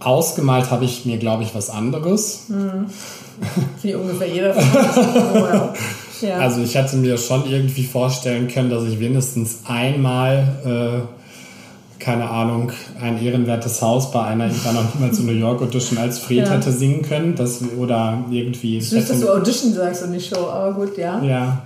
[0.00, 2.46] Ausgemalt habe ich mir, glaube ich, was anderes.
[2.48, 2.86] Mhm.
[3.82, 4.62] Wie ungefähr jeder von
[6.22, 6.38] ja.
[6.38, 11.04] Also ich hätte mir schon irgendwie vorstellen können, dass ich wenigstens einmal...
[11.14, 11.21] Äh,
[12.02, 15.98] keine Ahnung, ein ehrenwertes Haus bei einer, ich war noch niemals in New York Audition
[15.98, 16.50] als Fred ja.
[16.50, 17.34] hätte singen können.
[17.34, 18.80] Das, oder irgendwie.
[18.80, 21.22] Süß, dass du Audition sagst und nicht Show, aber gut, ja.
[21.22, 21.62] Ja.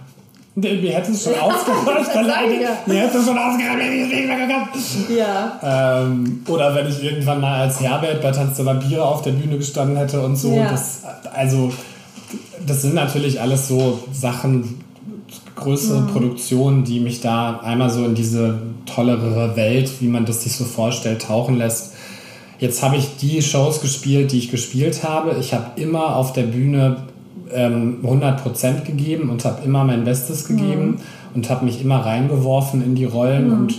[0.54, 2.86] Mir hätte es schon ausgereicht.
[2.86, 5.18] Mir hätte es schon ausgereicht, wenn ich es nicht mehr.
[5.18, 6.00] Ja.
[6.02, 9.58] Ähm, oder wenn ich irgendwann mal als Herbert bei Tanz der Vampire auf der Bühne
[9.58, 10.54] gestanden hätte und so.
[10.56, 10.70] Ja.
[10.70, 11.02] Das,
[11.34, 11.72] also,
[12.66, 14.80] das sind natürlich alles so Sachen,
[15.56, 16.06] größere mhm.
[16.08, 20.64] Produktionen, die mich da einmal so in diese tollere Welt, wie man das sich so
[20.64, 21.94] vorstellt, tauchen lässt.
[22.58, 25.36] Jetzt habe ich die Shows gespielt, die ich gespielt habe.
[25.40, 26.98] Ich habe immer auf der Bühne
[27.52, 30.98] ähm, 100% gegeben und habe immer mein Bestes gegeben mhm.
[31.34, 33.52] und habe mich immer reingeworfen in die Rollen mhm.
[33.52, 33.74] und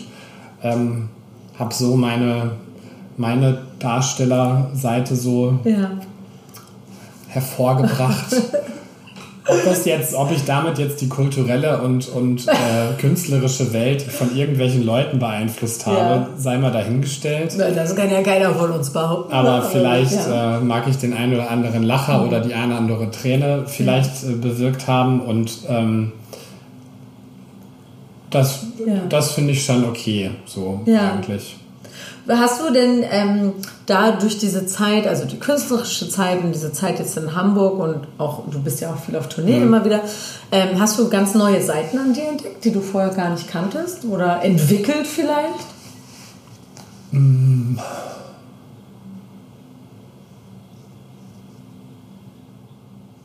[0.63, 1.09] ähm,
[1.57, 2.51] habe so meine,
[3.17, 5.91] meine Darstellerseite so ja.
[7.29, 8.35] hervorgebracht.
[9.47, 12.51] ob das jetzt, ob ich damit jetzt die kulturelle und, und äh,
[12.99, 16.29] künstlerische Welt von irgendwelchen Leuten beeinflusst habe, ja.
[16.37, 17.57] sei mal dahingestellt.
[17.57, 19.33] Das kann ja keiner von uns behaupten.
[19.33, 20.57] Aber vielleicht ja.
[20.57, 22.27] äh, mag ich den einen oder anderen Lacher mhm.
[22.27, 26.11] oder die eine oder andere Träne vielleicht äh, bewirkt haben und ähm,
[28.29, 28.65] das,
[29.07, 31.55] das finde ich schon okay, so eigentlich.
[32.29, 33.53] Hast du denn ähm,
[33.85, 38.07] da durch diese Zeit, also die künstlerische Zeit und diese Zeit jetzt in Hamburg und
[38.17, 39.67] auch, du bist ja auch viel auf Tournee mhm.
[39.67, 40.01] immer wieder,
[40.51, 44.03] ähm, hast du ganz neue Seiten an dir entdeckt, die du vorher gar nicht kanntest
[44.03, 45.65] oder entwickelt vielleicht?
[47.11, 47.79] Mhm.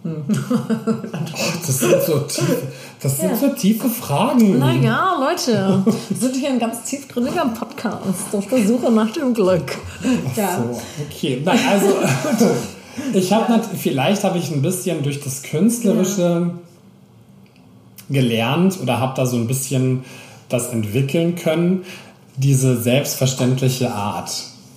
[1.67, 2.69] das sind so tiefe,
[3.03, 3.37] das sind ja.
[3.37, 4.59] so tiefe Fragen.
[4.59, 9.77] Naja, Leute, wir sind hier ein ganz tiefgründiger Podcast auf der Suche nach dem Glück.
[10.03, 10.57] Ach ja.
[10.57, 11.43] so, okay.
[11.45, 11.97] Nein, also,
[13.13, 16.51] ich habe vielleicht habe ich ein bisschen durch das Künstlerische
[18.09, 20.05] gelernt oder habe da so ein bisschen
[20.49, 21.85] das entwickeln können,
[22.37, 24.31] diese selbstverständliche Art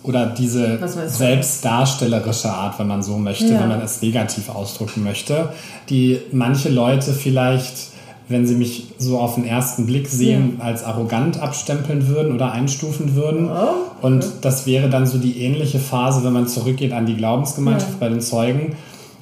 [0.03, 3.59] oder diese selbstdarstellerische Art, wenn man so möchte, ja.
[3.59, 5.49] wenn man es negativ ausdrücken möchte,
[5.89, 7.94] die manche Leute vielleicht,
[8.27, 10.65] wenn sie mich so auf den ersten Blick sehen, ja.
[10.65, 13.49] als arrogant abstempeln würden oder einstufen würden.
[13.49, 14.05] Oh.
[14.05, 17.97] Und das wäre dann so die ähnliche Phase, wenn man zurückgeht an die Glaubensgemeinschaft ja.
[17.99, 18.75] bei den Zeugen,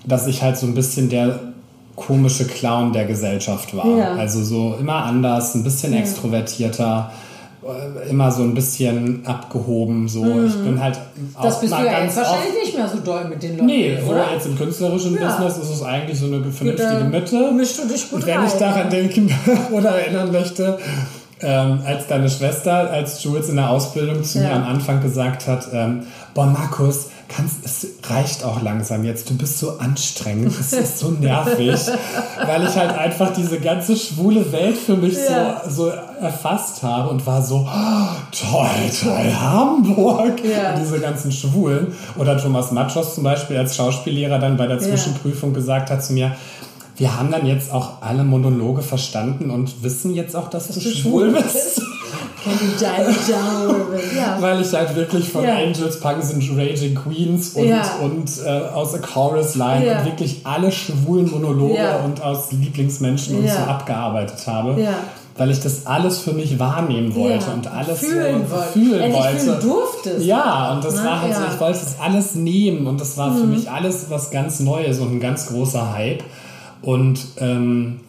[0.06, 1.40] dass ich halt so ein bisschen der
[1.96, 3.86] komische Clown der Gesellschaft war.
[4.18, 7.12] Also so immer anders, ein bisschen extrovertierter
[8.10, 10.08] immer so ein bisschen abgehoben.
[10.08, 10.24] So.
[10.24, 10.48] Mhm.
[10.48, 11.00] Ich bin halt
[11.36, 13.66] auch Das bist du ja jetzt wahrscheinlich nicht mehr so doll mit den Leuten.
[13.66, 14.32] Nee, so oder?
[14.34, 15.28] jetzt im künstlerischen ja.
[15.28, 17.52] Business ist es eigentlich so eine vernünftige Mitte.
[17.52, 18.48] Mischst du dich gut Und wenn rein.
[18.48, 19.30] ich daran denken
[19.72, 20.78] oder erinnern möchte,
[21.42, 24.46] ähm, als deine Schwester, als Jules in der Ausbildung zu Ja.
[24.50, 26.04] mir am Anfang gesagt hat, ähm,
[26.34, 31.10] boah Markus, kannst, es reicht auch langsam jetzt, du bist so anstrengend, es ist so
[31.10, 31.80] nervig,
[32.46, 35.62] weil ich halt einfach diese ganze schwule Welt für mich Ja.
[35.68, 38.70] so, so erfasst habe und war so, oh, toll,
[39.02, 40.74] toll, Hamburg, Ja.
[40.74, 41.94] und diese ganzen Schwulen.
[42.18, 44.84] Oder Thomas Matschos zum Beispiel als Schauspiellehrer dann bei der Ja.
[44.84, 46.36] Zwischenprüfung gesagt hat zu mir,
[46.96, 50.80] wir haben dann jetzt auch alle Monologe verstanden und wissen jetzt auch, dass, du, du
[50.82, 51.82] schwul schwul bist.
[52.44, 53.76] Can you dive down?
[54.18, 54.38] Ja.
[54.42, 55.56] Weil ich halt wirklich von Ja.
[55.56, 57.84] Angels, Punks and Raging Queens und, Ja.
[58.02, 60.00] und äh, aus A Chorus Line Ja.
[60.00, 61.98] und wirklich alle schwulen Monologe Ja.
[62.00, 64.82] und aus Lieblingsmenschen und so abgearbeitet habe.
[64.82, 64.94] Ja.
[65.36, 67.54] Weil ich das alles für mich wahrnehmen wollte Ja.
[67.54, 68.68] und alles Fühlen so wollte.
[68.74, 69.40] fühlen Endlich wollte.
[69.40, 70.26] fühlen durftest.
[70.26, 71.48] Ja, und das Na, war halt so, ja.
[71.48, 71.54] Mhm.
[71.56, 75.12] ich wollte es alles nehmen und das war für mich alles was ganz Neues und
[75.14, 76.24] ein ganz großer Hype.
[76.84, 78.02] Und ähm,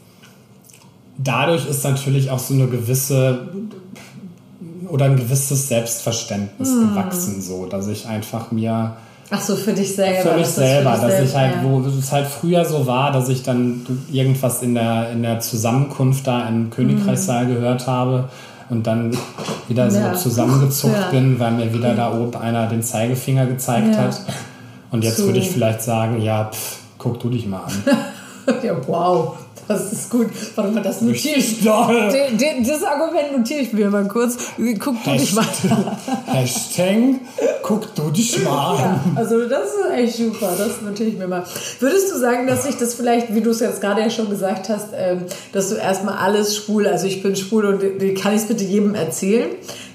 [1.16, 3.48] dadurch ist natürlich auch so eine gewisse
[4.94, 6.90] oder ein gewisses Selbstverständnis Mhm.
[6.90, 8.92] gewachsen, so dass ich einfach mir
[9.30, 10.30] Ach so, für dich selber.
[10.30, 11.62] für mich für selber, dich dass ich selber, halt, ja.
[11.64, 16.26] wo es halt früher so war, dass ich dann irgendwas in der, in der Zusammenkunft
[16.26, 18.28] da im Königreichssaal gehört habe
[18.70, 19.16] und dann
[19.68, 20.04] wieder so Mhm.
[20.04, 20.14] Ja.
[20.14, 21.10] zusammengezuckt Ja.
[21.10, 24.20] bin, weil mir wieder da oben einer den Zeigefinger gezeigt hat.
[24.92, 25.24] Und jetzt So.
[25.26, 27.72] würde ich vielleicht sagen, ja, pff, guck du dich mal an.
[28.62, 29.36] Ja, wow.
[29.68, 30.26] Das ist gut.
[30.56, 31.62] Warte mal, das notiere ich.
[32.38, 34.36] Den- Das Argument notiere ich mir mal kurz.
[34.78, 35.96] Guck du dich mal an.
[36.26, 37.20] Hashtag,
[37.62, 39.00] guck du dich mal an.
[39.16, 41.44] Also das ist echt super, das notiere ich mir mal.
[41.80, 44.68] Würdest du sagen, dass sich das vielleicht, wie du es jetzt gerade ja schon gesagt
[44.68, 47.80] hast, ähm, dass du erstmal alles schwul, also ich bin schwul und
[48.20, 49.48] kann ich es bitte jedem erzählen,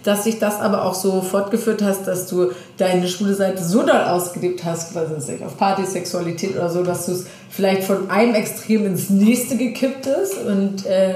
[0.04, 4.02] dass sich das aber auch so fortgeführt hast, dass du deine schwule Seite so doll
[4.02, 8.10] ausgelebt hast, was weiß ich, auf Party, Sexualität oder so, dass du es vielleicht von
[8.10, 11.16] einem Extrem ins nächste gekippt ist und äh,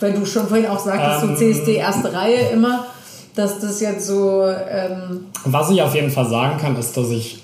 [0.00, 1.28] weil du schon vorhin auch sagtest, Ähm.
[1.28, 2.86] so CSD erste Reihe immer,
[3.34, 7.42] dass das jetzt so ähm, Was ich auf jeden Fall sagen kann, ist, dass ich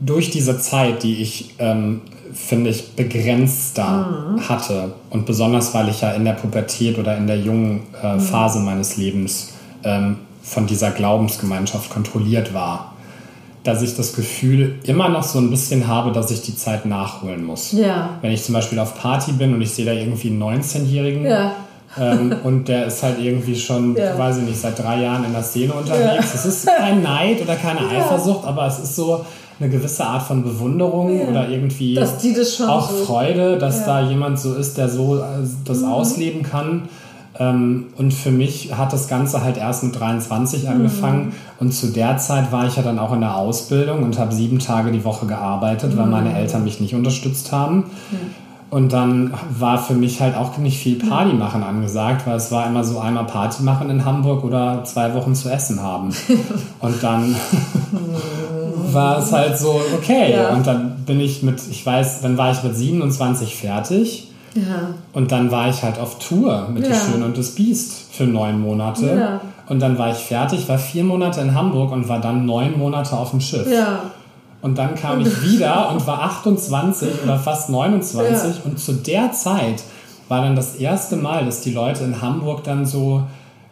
[0.00, 2.02] durch diese Zeit, die ich, ähm,
[2.34, 7.38] finde ich, begrenzter hatte und besonders, weil ich ja in der Pubertät oder in der
[7.38, 9.52] jungen äh, Phase meines Lebens
[9.84, 12.92] ähm, von dieser Glaubensgemeinschaft kontrolliert war,
[13.62, 17.44] dass ich das Gefühl immer noch so ein bisschen habe, dass ich die Zeit nachholen
[17.44, 17.72] muss.
[17.72, 18.10] Ja.
[18.20, 21.52] Wenn ich zum Beispiel auf Party bin und ich sehe da irgendwie einen 19-Jährigen, Ja.
[21.98, 24.18] ähm, und der ist halt irgendwie schon, Ja.
[24.18, 26.34] weiß ich nicht, seit drei Jahren in der Szene unterwegs.
[26.34, 29.24] Es ist kein Neid oder keine Eifersucht, aber es ist so
[29.60, 33.82] eine gewisse Art von Bewunderung oder irgendwie das auch so- Freude, dass Ja.
[33.82, 33.86] Mhm.
[34.04, 35.20] da jemand so ist, der so äh,
[35.64, 36.82] das ausleben kann.
[37.38, 40.68] Ähm, und für mich hat das Ganze halt erst mit 23 Mhm.
[40.70, 41.32] angefangen.
[41.58, 44.58] Und zu der Zeit war ich ja dann auch in der Ausbildung und habe sieben
[44.60, 46.10] Tage die Woche gearbeitet, weil Mhm.
[46.12, 47.84] meine Eltern mich nicht unterstützt haben.
[48.70, 52.66] Und dann war für mich halt auch nicht viel Party machen angesagt, weil es war
[52.66, 56.10] immer so einmal Party machen in Hamburg oder zwei Wochen zu essen haben.
[56.80, 57.36] Und dann
[58.94, 60.32] war es halt so, okay.
[60.32, 60.50] Ja.
[60.50, 64.28] Und dann bin ich mit, ich weiß, dann war ich mit 27 fertig.
[64.54, 64.94] Ja.
[65.12, 66.92] Und dann war ich halt auf Tour mit Ja.
[66.92, 69.16] Die Schöne und das Biest für neun Monate.
[69.18, 69.40] Ja.
[69.68, 73.16] Und dann war ich fertig, war vier Monate in Hamburg und war dann neun Monate
[73.16, 73.66] auf dem Schiff.
[73.70, 74.00] Ja.
[74.62, 79.82] Und dann kam ich wieder und war 28 oder fast 29 und zu der Zeit
[80.28, 83.24] war dann das erste Mal, dass die Leute in Hamburg dann so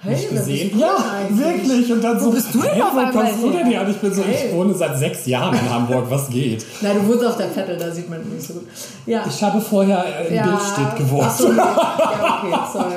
[0.04, 1.38] Hey, bist gesehen Ja, eigentlich?
[1.68, 1.92] wirklich.
[1.92, 3.82] Und dann so, bist du denn hey, wo kommst du denn her?
[3.82, 4.48] Und ich bin so, Hey.
[4.48, 6.66] ich wohne seit sechs Jahren in Hamburg, was geht?
[6.80, 8.66] Nein, du wohnst auf der Vettel, da sieht man nicht so gut.
[9.06, 9.22] Ja.
[9.28, 10.42] Ich habe vorher äh, in ja.
[10.42, 11.24] Billstedt gewohnt.
[11.28, 12.94] Ach so, ja, okay, sorry.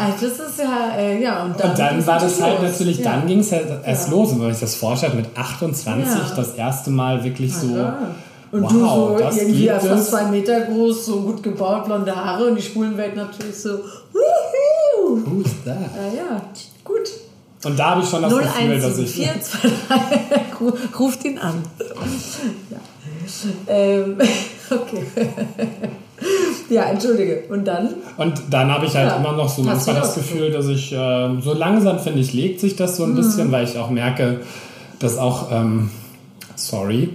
[0.00, 2.72] Also das ist ja, äh, ja, und dann, Und dann war das halt los.
[2.72, 3.12] natürlich, ja.
[3.12, 4.12] dann ging es halt erst Ja.
[4.14, 4.30] los.
[4.30, 6.34] Und wenn man sich das vorstellt, mit 28 Ja.
[6.34, 7.66] das erste Mal wirklich so.
[8.50, 12.56] Und wow, du so irgendwie fast zwei Meter groß, so gut gebaut, blonde Haare und
[12.56, 13.70] die Schwulenwelt natürlich so,
[14.12, 14.18] wuhu.
[15.24, 15.76] Who's that?
[15.96, 16.42] Ja, ja,
[16.84, 17.08] gut.
[17.64, 19.14] Und da habe ich schon das Gefühl, dass ich...
[19.14, 21.62] 0174223, ruft ihn an.
[22.70, 22.78] Ja.
[23.68, 24.16] Ähm,
[24.70, 25.02] okay.
[26.68, 27.44] ja, entschuldige.
[27.48, 27.94] Und dann?
[28.16, 29.16] Und dann habe ich halt Ja.
[29.16, 32.74] immer noch so manchmal das Gefühl, dass ich äh, so langsam, finde ich, legt sich
[32.76, 34.40] das so ein bisschen, weil ich auch merke,
[34.98, 35.90] dass auch, ähm,
[36.56, 37.10] sorry,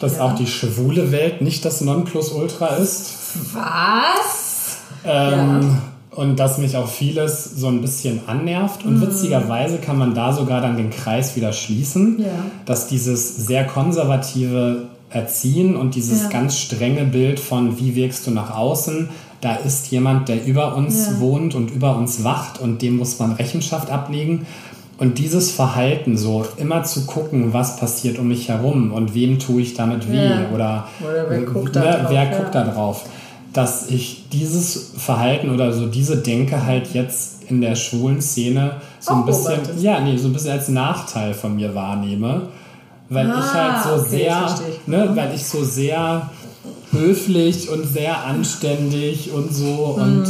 [0.00, 0.24] dass Ja.
[0.24, 3.12] auch die schwule Welt nicht das Nonplusultra ist.
[3.54, 4.78] Was?
[5.04, 5.78] Ähm,
[6.18, 8.84] Und dass mich auch vieles so ein bisschen annervt.
[8.84, 12.26] Und witzigerweise kann man da sogar dann den Kreis wieder schließen, Ja.
[12.66, 16.28] dass dieses sehr konservative Erziehen und dieses Ja.
[16.30, 19.08] ganz strenge Bild von, wie wirkst du nach außen,
[19.40, 21.20] da ist jemand, der über uns Ja.
[21.20, 24.44] wohnt und über uns wacht und dem muss man Rechenschaft ablegen.
[24.98, 29.62] Und dieses Verhalten, so immer zu gucken, was passiert um mich herum und wem tue
[29.62, 30.46] ich damit weh Ja.
[30.52, 32.36] oder, Oder wer guckt da ne, drauf, wer ja.
[32.36, 33.04] guckt da drauf.
[33.52, 39.14] Dass ich dieses Verhalten oder so diese Denke halt jetzt in der schwulen Szene so
[39.14, 42.48] ein bisschen, ja, nee, so ein bisschen als Nachteil von mir wahrnehme,
[43.08, 44.54] weil ah, ich halt so okay, sehr,
[44.86, 46.30] ne, weil ich so sehr
[46.90, 50.02] höflich und sehr anständig und so mhm.
[50.02, 50.26] und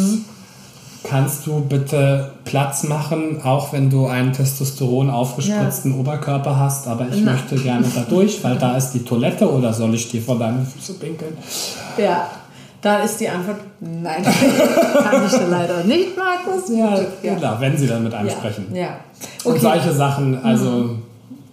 [1.04, 5.98] kannst du bitte Platz machen, auch wenn du einen Testosteron aufgespritzten ja.
[5.98, 7.32] Oberkörper hast, aber ich Na.
[7.32, 10.64] möchte gerne da durch, weil da ist die Toilette oder soll ich dir vor deine
[10.64, 11.36] Füße pinkeln?
[11.96, 12.30] Ja,
[12.80, 14.22] da ist die Antwort nein.
[15.02, 16.68] Kann ich leider nicht, Markus.
[16.70, 17.34] Ja, ja.
[17.36, 18.34] Klar, wenn sie dann mit einem ja.
[18.34, 18.74] sprechen.
[18.74, 18.88] Ja.
[19.44, 19.54] Okay.
[19.54, 21.02] Und solche Sachen, also mhm.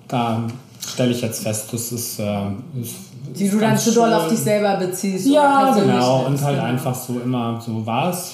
[0.08, 0.44] da
[0.88, 2.48] stelle ich jetzt fest, das ist, äh,
[2.80, 2.96] ist
[3.38, 5.28] die du dann zu doll auf dich selber beziehst.
[5.28, 6.26] Ja, genau.
[6.26, 6.68] Und halt genau.
[6.68, 8.34] einfach so immer so war es.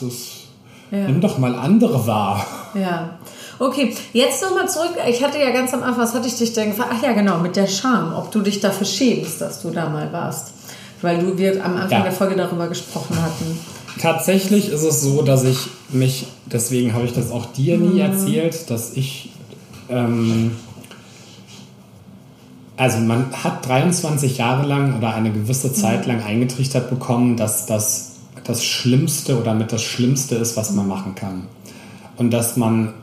[0.91, 1.07] Ja.
[1.07, 2.45] Nimm doch mal andere wahr.
[2.73, 3.11] Ja.
[3.59, 4.95] Okay, jetzt nochmal zurück.
[5.07, 6.91] Ich hatte ja ganz am Anfang, was hatte ich dich denn gefragt?
[6.97, 8.13] Ach ja, genau, mit der Scham.
[8.15, 10.51] Ob du dich dafür schämst, dass du da mal warst.
[11.01, 12.03] Weil du, wir am Anfang ja.
[12.03, 13.59] der Folge darüber gesprochen hatten.
[13.99, 15.57] Tatsächlich ist es so, dass ich
[15.89, 17.99] mich, deswegen habe ich das auch dir nie mhm.
[17.99, 19.31] erzählt, dass ich,
[19.89, 20.51] ähm,
[22.77, 26.13] also man hat 23 Jahre lang oder eine gewisse Zeit mhm.
[26.13, 28.11] lang eingetrichtert bekommen, dass das
[28.43, 31.43] das Schlimmste oder mit das Schlimmste ist, was man machen kann.
[32.17, 32.93] Und dass man,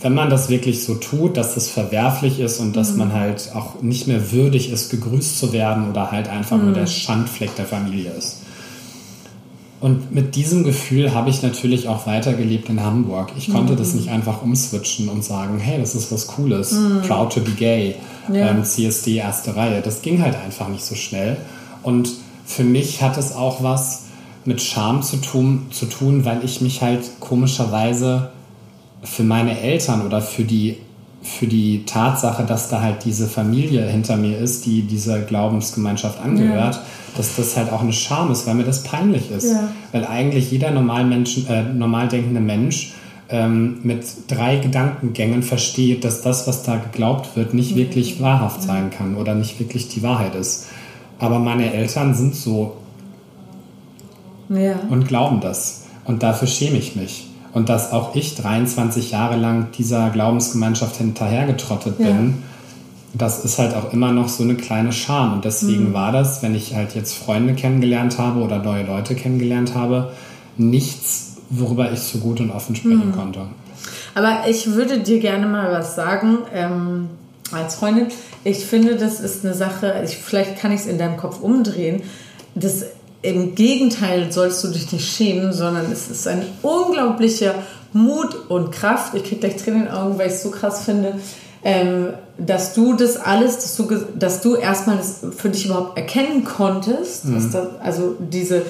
[0.00, 2.98] wenn man das wirklich so tut, dass das verwerflich ist und dass mhm.
[2.98, 6.66] man halt auch nicht mehr würdig ist, gegrüßt zu werden oder halt einfach mhm.
[6.66, 8.42] nur der Schandfleck der Familie ist.
[9.80, 13.30] Und mit diesem Gefühl habe ich natürlich auch weitergelebt in Hamburg.
[13.36, 13.76] Ich konnte mhm.
[13.76, 17.02] das nicht einfach umswitchen und sagen, hey, das ist was Cooles, mhm.
[17.02, 17.94] proud to be gay,
[18.32, 18.50] ja.
[18.50, 19.80] ähm, CSD erste Reihe.
[19.80, 21.36] Das ging halt einfach nicht so schnell.
[21.82, 22.10] Und
[22.44, 24.04] für mich hat es auch was,
[24.44, 28.30] mit Scham zu tun, zu tun, weil ich mich halt komischerweise
[29.02, 30.76] für meine Eltern oder für die,
[31.22, 36.74] für die Tatsache, dass da halt diese Familie hinter mir ist, die dieser Glaubensgemeinschaft angehört,
[36.74, 36.82] ja.
[37.16, 39.52] dass das halt auch eine Scham ist, weil mir das peinlich ist.
[39.52, 39.68] Ja.
[39.92, 42.92] Weil eigentlich jeder normal, Menschen, äh, normal denkende Mensch
[43.30, 48.90] ähm, mit drei Gedankengängen versteht, dass das, was da geglaubt wird, nicht wirklich wahrhaft sein
[48.90, 50.66] kann oder nicht wirklich die Wahrheit ist.
[51.18, 52.76] Aber meine Eltern sind so
[54.48, 54.76] ja.
[54.88, 55.84] und glauben das.
[56.04, 57.27] Und dafür schäme ich mich.
[57.52, 62.32] Und dass auch ich 23 Jahre lang dieser Glaubensgemeinschaft hinterhergetrottet bin, ja.
[63.14, 65.32] das ist halt auch immer noch so eine kleine Scham.
[65.32, 65.94] Und deswegen mhm.
[65.94, 70.12] war das, wenn ich halt jetzt Freunde kennengelernt habe oder neue Leute kennengelernt habe,
[70.56, 73.12] nichts, worüber ich so gut und offen sprechen mhm.
[73.12, 73.40] konnte.
[74.14, 76.38] Aber ich würde dir gerne mal was sagen.
[76.52, 77.08] Ähm,
[77.52, 78.08] als Freundin,
[78.44, 82.02] ich finde, das ist eine Sache, ich, vielleicht kann ich es in deinem Kopf umdrehen.
[82.54, 82.84] Das
[83.22, 87.54] im Gegenteil sollst du dich nicht schämen, sondern es ist ein unglaublicher
[87.92, 89.14] Mut und Kraft.
[89.14, 91.14] Ich kriege gleich Tränen in den Augen, weil ich es so krass finde,
[91.64, 96.44] ähm, dass du das alles, dass du, dass du erstmal das für dich überhaupt erkennen
[96.44, 97.34] konntest, mhm.
[97.34, 98.62] das, also diese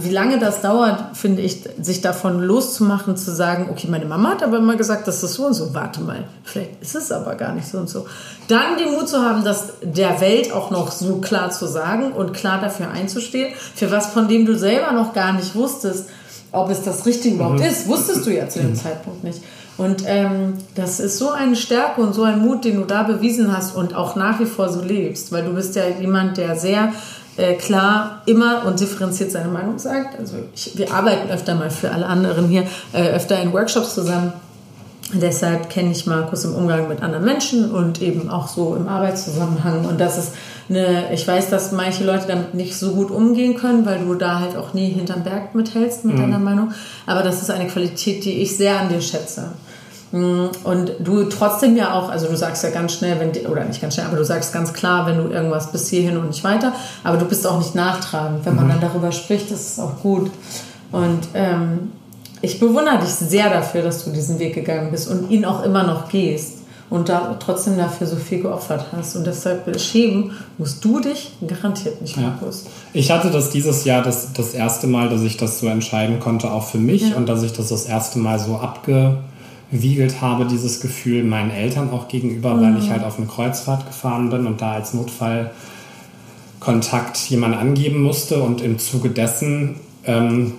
[0.00, 4.42] wie lange das dauert, finde ich, sich davon loszumachen, zu sagen, okay, meine Mama hat
[4.42, 7.52] aber immer gesagt, das ist so und so, warte mal, vielleicht ist es aber gar
[7.52, 8.06] nicht so und so.
[8.48, 12.32] Dann den Mut zu haben, das der Welt auch noch so klar zu sagen und
[12.32, 16.06] klar dafür einzustehen, für was von dem du selber noch gar nicht wusstest,
[16.52, 17.66] ob es das Richtige überhaupt mhm.
[17.66, 18.76] ist, wusstest du ja zu dem mhm.
[18.76, 19.42] Zeitpunkt nicht.
[19.76, 23.54] Und ähm, das ist so eine Stärke und so ein Mut, den du da bewiesen
[23.54, 26.94] hast und auch nach wie vor so lebst, weil du bist ja jemand, der sehr
[27.36, 30.18] äh, klar immer und differenziert seine Meinung sagt.
[30.18, 34.32] Also ich, wir arbeiten öfter mal für alle anderen hier, äh, öfter in Workshops zusammen.
[35.12, 39.84] Deshalb kenne ich Markus im Umgang mit anderen Menschen und eben auch so im Arbeitszusammenhang.
[39.84, 40.32] Und das ist
[40.68, 44.40] eine, ich weiß, dass manche Leute damit nicht so gut umgehen können, weil du da
[44.40, 46.22] halt auch nie hinterm Berg mithältst mit mhm.
[46.22, 46.72] deiner Meinung.
[47.06, 49.52] Aber das ist eine Qualität, die ich sehr an dir schätze.
[50.12, 53.64] Mm, und du trotzdem ja auch, also du sagst ja ganz schnell, wenn die, oder
[53.64, 56.44] nicht ganz schnell, aber du sagst ganz klar, wenn du irgendwas bis hierhin und nicht
[56.44, 58.44] weiter, aber du bist auch nicht nachtragend.
[58.44, 58.70] Wenn man mhm.
[58.70, 60.30] dann darüber spricht, das ist auch gut.
[60.92, 61.92] Und ähm,
[62.40, 65.82] ich bewundere dich sehr dafür, dass du diesen Weg gegangen bist und ihn auch immer
[65.82, 69.16] noch gehst und da trotzdem dafür so viel geopfert hast.
[69.16, 72.64] Und deshalb schämen musst du dich garantiert nicht, Markus.
[72.64, 72.70] Ja.
[72.92, 76.50] Ich hatte das dieses Jahr das, das erste Mal, dass ich das so entscheiden konnte,
[76.50, 77.16] auch für mich ja.
[77.16, 79.18] und dass ich das das erste Mal so abge
[79.82, 82.62] wiegelt habe, dieses Gefühl meinen Eltern auch gegenüber, mhm.
[82.62, 88.42] weil ich halt auf eine Kreuzfahrt gefahren bin und da als Notfallkontakt jemand angeben musste
[88.42, 90.52] und im Zuge dessen ähm,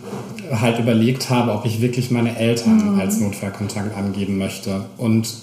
[0.52, 3.00] halt überlegt habe, ob ich wirklich meine Eltern mhm.
[3.00, 4.86] als Notfallkontakt angeben möchte.
[4.98, 5.34] Und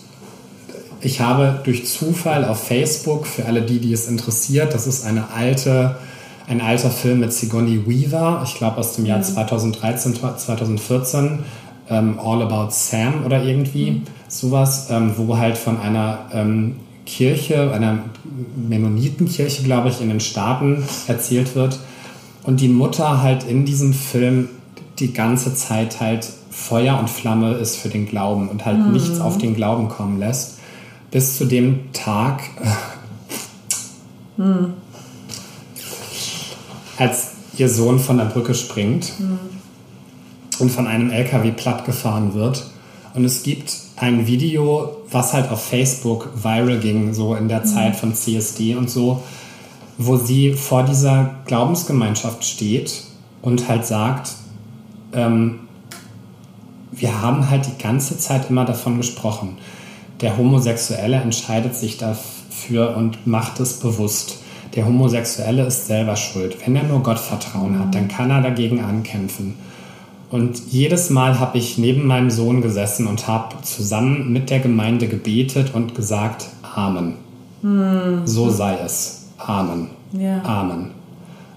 [1.00, 5.30] ich habe durch Zufall auf Facebook, für alle die, die es interessiert, das ist eine
[5.34, 5.96] alte,
[6.46, 10.38] ein alter Film mit Sigourney Weaver, ich glaube aus dem Jahr 2013, mhm.
[10.38, 11.38] 2014,
[11.88, 14.02] ähm, All About Sam oder irgendwie mhm.
[14.28, 16.76] sowas, ähm, wo halt von einer ähm,
[17.06, 17.98] Kirche, einer
[18.56, 21.78] Mennonitenkirche, glaube ich, in den Staaten erzählt wird,
[22.44, 24.48] und die Mutter halt in diesem Film
[24.98, 28.92] die ganze Zeit halt Feuer und Flamme ist für den Glauben und halt mhm.
[28.92, 30.58] nichts auf den Glauben kommen lässt.
[31.10, 32.42] Bis zu dem Tag,
[34.36, 34.74] mhm.
[36.98, 39.38] als ihr Sohn von der Brücke springt mhm.
[40.60, 42.66] Und von einem LKW plattgefahren wird.
[43.14, 47.66] Und es gibt ein Video, was halt auf Facebook viral ging, so in der mhm.
[47.66, 49.22] Zeit von CSD und so,
[49.98, 53.04] wo sie vor dieser Glaubensgemeinschaft steht
[53.42, 54.32] und halt sagt,
[55.12, 55.60] ähm,
[56.90, 59.56] wir haben halt die ganze Zeit immer davon gesprochen.
[60.20, 64.38] Der Homosexuelle entscheidet sich dafür und macht es bewusst.
[64.74, 66.56] Der Homosexuelle ist selber schuld.
[66.64, 69.54] Wenn er nur Gott Vertrauen hat, dann kann er dagegen ankämpfen.
[70.30, 75.06] Und jedes Mal habe ich neben meinem Sohn gesessen und habe zusammen mit der Gemeinde
[75.06, 77.14] gebetet und gesagt, Amen.
[77.62, 78.26] Hm.
[78.26, 79.26] So sei es.
[79.38, 79.88] Amen.
[80.12, 80.42] Ja.
[80.42, 80.90] Amen.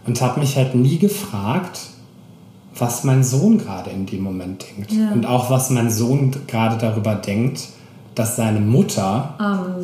[0.05, 1.79] Und habe mich halt nie gefragt,
[2.77, 4.91] was mein Sohn gerade in dem Moment denkt.
[4.91, 5.11] Ja.
[5.11, 7.67] Und auch was mein Sohn gerade darüber denkt,
[8.15, 9.35] dass seine Mutter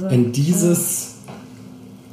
[0.10, 1.16] in dieses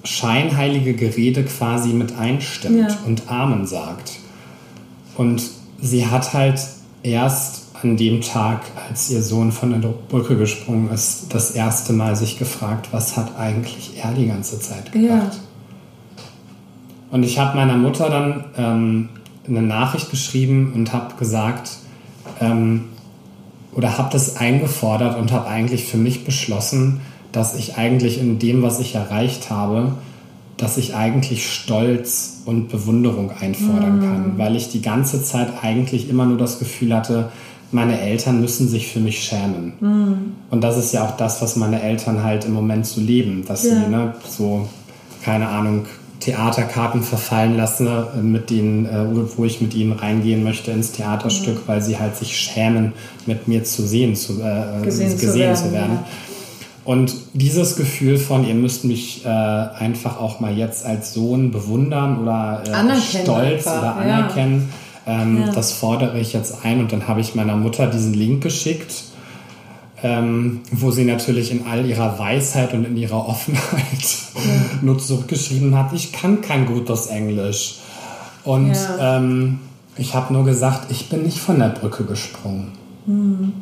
[0.04, 2.98] scheinheilige Gerede quasi mit einstimmt ja.
[3.06, 4.12] und Amen sagt.
[5.16, 5.42] Und
[5.80, 6.60] sie hat halt
[7.02, 12.14] erst an dem Tag, als ihr Sohn von der Brücke gesprungen ist, das erste Mal
[12.16, 15.10] sich gefragt, was hat eigentlich er die ganze Zeit gedacht.
[15.10, 15.30] Ja.
[17.10, 19.08] Und ich habe meiner Mutter dann ähm,
[19.48, 21.78] eine Nachricht geschrieben und habe gesagt,
[22.40, 22.84] ähm,
[23.72, 27.00] oder habe das eingefordert und habe eigentlich für mich beschlossen,
[27.32, 29.92] dass ich eigentlich in dem, was ich erreicht habe,
[30.60, 34.02] dass ich eigentlich Stolz und Bewunderung einfordern mhm.
[34.02, 37.30] kann, weil ich die ganze Zeit eigentlich immer nur das Gefühl hatte,
[37.72, 39.72] meine Eltern müssen sich für mich schämen.
[39.80, 40.16] Mhm.
[40.50, 43.64] Und das ist ja auch das, was meine Eltern halt im Moment so leben, dass
[43.64, 43.70] ja.
[43.70, 44.68] sie ne, so,
[45.22, 45.86] keine Ahnung,
[46.18, 49.06] Theaterkarten verfallen lasse, äh, mit denen, äh,
[49.36, 51.62] wo ich mit ihnen reingehen möchte ins Theaterstück, mhm.
[51.68, 52.92] weil sie halt sich schämen,
[53.26, 55.56] mit mir zu sehen, zu, äh, gesehen, gesehen, zu werden.
[55.56, 55.92] Zu werden.
[55.92, 56.06] Ja.
[56.84, 62.20] Und dieses Gefühl von, ihr müsst mich äh, einfach auch mal jetzt als Sohn bewundern
[62.20, 63.78] oder äh, stolz einfach.
[63.78, 64.68] oder anerkennen,
[65.06, 65.22] ja.
[65.22, 65.52] Ähm, ja.
[65.52, 66.80] das fordere ich jetzt ein.
[66.80, 69.04] Und dann habe ich meiner Mutter diesen Link geschickt
[70.02, 74.40] ähm, wo sie natürlich in all ihrer Weisheit und in ihrer Offenheit ja.
[74.82, 77.76] nur zurückgeschrieben hat, ich kann kein gutes Englisch.
[78.44, 79.60] Und ähm,
[79.96, 82.72] ich habe nur gesagt, ich bin nicht von der Brücke gesprungen.
[83.06, 83.52] Mhm.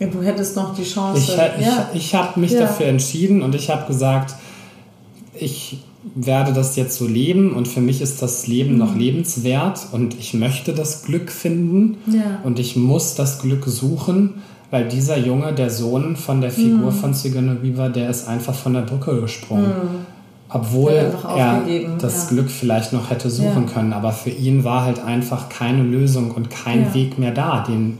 [0.00, 1.20] Ja, du hättest noch die Chance.
[1.20, 1.90] Ich, ich, ja.
[1.94, 4.34] ich habe mich dafür entschieden und ich habe gesagt,
[5.38, 5.78] ich
[6.14, 8.78] werde das jetzt so leben und für mich ist das Leben mhm.
[8.78, 11.96] noch lebenswert und ich möchte das Glück finden
[12.44, 14.34] und ich muss das Glück suchen
[14.74, 16.96] weil dieser Junge, der Sohn von der Figur mhm.
[16.96, 19.68] von Sigourney Weaver, der ist einfach von der Brücke gesprungen.
[19.68, 20.06] Mhm.
[20.48, 21.12] Obwohl er
[22.00, 22.28] das ja.
[22.30, 23.72] Glück vielleicht noch hätte suchen ja.
[23.72, 23.92] können.
[23.92, 26.94] Aber für ihn war halt einfach keine Lösung und kein ja.
[26.94, 27.98] Weg mehr da, den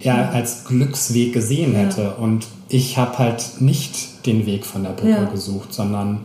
[0.00, 2.16] er als Glücksweg gesehen hätte.
[2.16, 6.24] Und ich habe halt nicht den Weg von der Brücke gesucht, sondern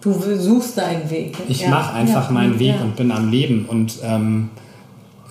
[0.00, 1.36] Du suchst deinen Weg.
[1.48, 3.66] Ich mache einfach meinen Weg und bin am Leben.
[3.66, 4.48] Und ähm,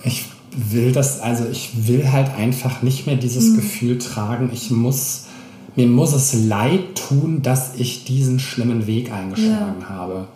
[0.04, 3.56] ich will das, also ich will halt einfach nicht mehr dieses mhm.
[3.56, 5.26] Gefühl tragen, ich muss,
[5.74, 9.88] mir muss es leid tun, dass ich diesen schlimmen Weg eingeschlagen ja.
[9.88, 10.28] habe.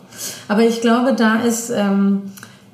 [0.47, 2.23] Aber ich glaube, da ist, ähm,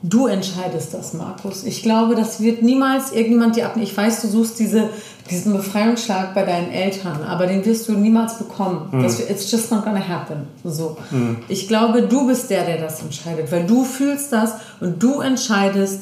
[0.03, 1.63] du entscheidest das, Markus.
[1.63, 3.87] Ich glaube, das wird niemals irgendjemand dir abnehmen.
[3.87, 4.89] Ich weiß, du suchst diese,
[5.29, 8.89] diesen Befreiungsschlag bei deinen Eltern, aber den wirst du niemals bekommen.
[8.91, 9.03] Mhm.
[9.03, 10.47] Das, it's just not gonna happen.
[10.63, 10.97] So.
[11.11, 11.37] Mhm.
[11.47, 16.01] Ich glaube, du bist der, der das entscheidet, weil du fühlst das und du entscheidest,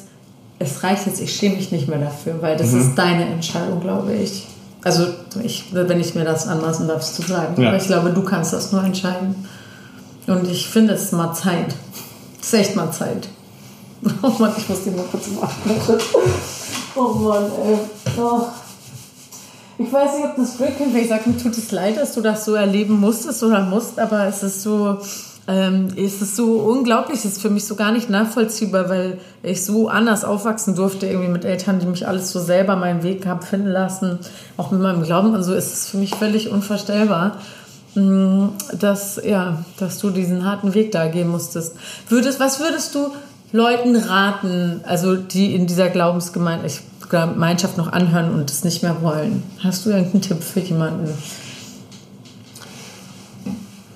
[0.60, 2.82] es reicht jetzt, ich schäme mich nicht mehr dafür, weil das mhm.
[2.82, 4.48] ist deine Entscheidung, glaube ich.
[4.82, 5.08] Also,
[5.44, 7.62] ich, wenn ich mir das anmaßen darf, zu sagen.
[7.62, 7.70] Ja.
[7.70, 9.36] Aber ich glaube, du kannst das nur entscheiden.
[10.26, 11.76] Und ich finde, es ist mal Zeit.
[12.40, 13.28] Es ist echt mal Zeit.
[14.22, 16.00] Oh Mann, ich muss die mal kurz machen.
[16.96, 17.78] Oh Mann, ey.
[18.18, 18.42] Oh.
[19.78, 22.22] Ich weiß nicht, ob das Glück hin, ich sage, mir tut es leid, dass du
[22.22, 24.98] das so erleben musstest oder musst, aber es ist so,
[25.48, 29.88] ähm, ist es so unglaublich, ist für mich so gar nicht nachvollziehbar, weil ich so
[29.88, 33.70] anders aufwachsen durfte, irgendwie mit Eltern, die mich alles so selber meinen Weg haben finden
[33.70, 34.20] lassen,
[34.58, 37.38] auch mit meinem Glauben und so, ist es für mich völlig unvorstellbar,
[37.96, 38.48] mm,
[38.78, 41.74] dass, ja, dass du diesen harten Weg da gehen musstest.
[42.10, 43.12] Würdest, was würdest du
[43.52, 49.44] Leuten raten, also die in dieser Glaubensgemeinschaft noch anhören und es nicht mehr wollen?
[49.64, 51.10] Hast du irgendeinen Tipp für jemanden?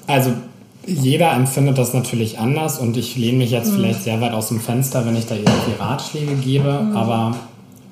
[0.08, 0.34] Also
[0.86, 3.76] jeder empfindet das natürlich anders und ich lehne mich jetzt mhm.
[3.76, 6.98] vielleicht sehr weit aus dem Fenster, wenn ich da irgendwie Ratschläge gebe, mhm.
[6.98, 7.38] aber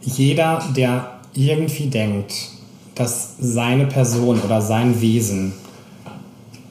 [0.01, 2.33] jeder, der irgendwie denkt,
[2.95, 5.53] dass seine Person oder sein Wesen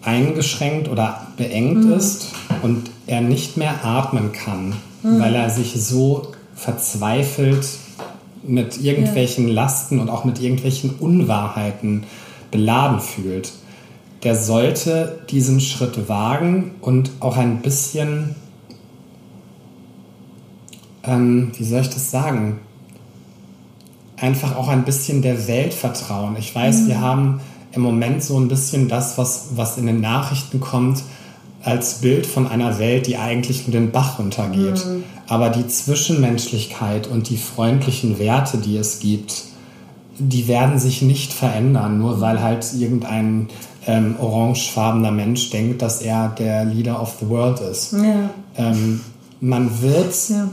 [0.02, 1.92] eingeschränkt oder beengt mhm.
[1.92, 2.28] ist
[2.62, 5.18] und er nicht mehr atmen kann, mhm.
[5.18, 7.66] weil er sich so verzweifelt
[8.44, 9.54] mit irgendwelchen ja.
[9.54, 12.04] Lasten und auch mit irgendwelchen Unwahrheiten
[12.52, 13.52] beladen fühlt.
[14.22, 18.36] Der sollte diesen Schritt wagen und auch ein bisschen,
[21.02, 22.60] ähm, wie soll ich das sagen,
[24.16, 26.36] einfach auch ein bisschen der Welt vertrauen.
[26.38, 26.88] Ich weiß, mhm.
[26.88, 27.40] wir haben
[27.72, 31.02] im Moment so ein bisschen das, was, was in den Nachrichten kommt,
[31.62, 34.84] als Bild von einer Welt, die eigentlich nur den Bach runtergeht.
[34.86, 35.04] Mhm.
[35.26, 39.44] Aber die Zwischenmenschlichkeit und die freundlichen Werte, die es gibt,
[40.18, 43.48] die werden sich nicht verändern, nur weil halt irgendein
[43.86, 47.92] ähm, orangefarbener Mensch denkt, dass er der Leader of the World ist.
[47.92, 48.30] Ja.
[48.56, 49.00] Ähm,
[49.40, 50.48] man wird ja.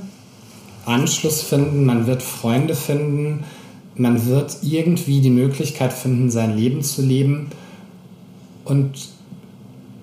[0.86, 3.43] Anschluss finden, man wird Freunde finden,
[3.95, 7.47] man wird irgendwie die Möglichkeit finden, sein Leben zu leben.
[8.64, 9.10] Und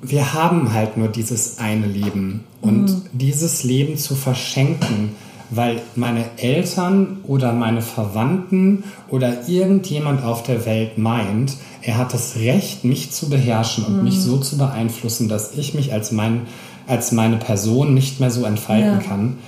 [0.07, 2.45] wir haben halt nur dieses eine Leben.
[2.61, 3.03] Und mhm.
[3.13, 5.11] dieses Leben zu verschenken,
[5.51, 12.37] weil meine Eltern oder meine Verwandten oder irgendjemand auf der Welt meint, er hat das
[12.37, 14.05] Recht, mich zu beherrschen und mhm.
[14.05, 16.43] mich so zu beeinflussen, dass ich mich als, mein,
[16.87, 19.07] als meine Person nicht mehr so entfalten ja.
[19.07, 19.39] kann,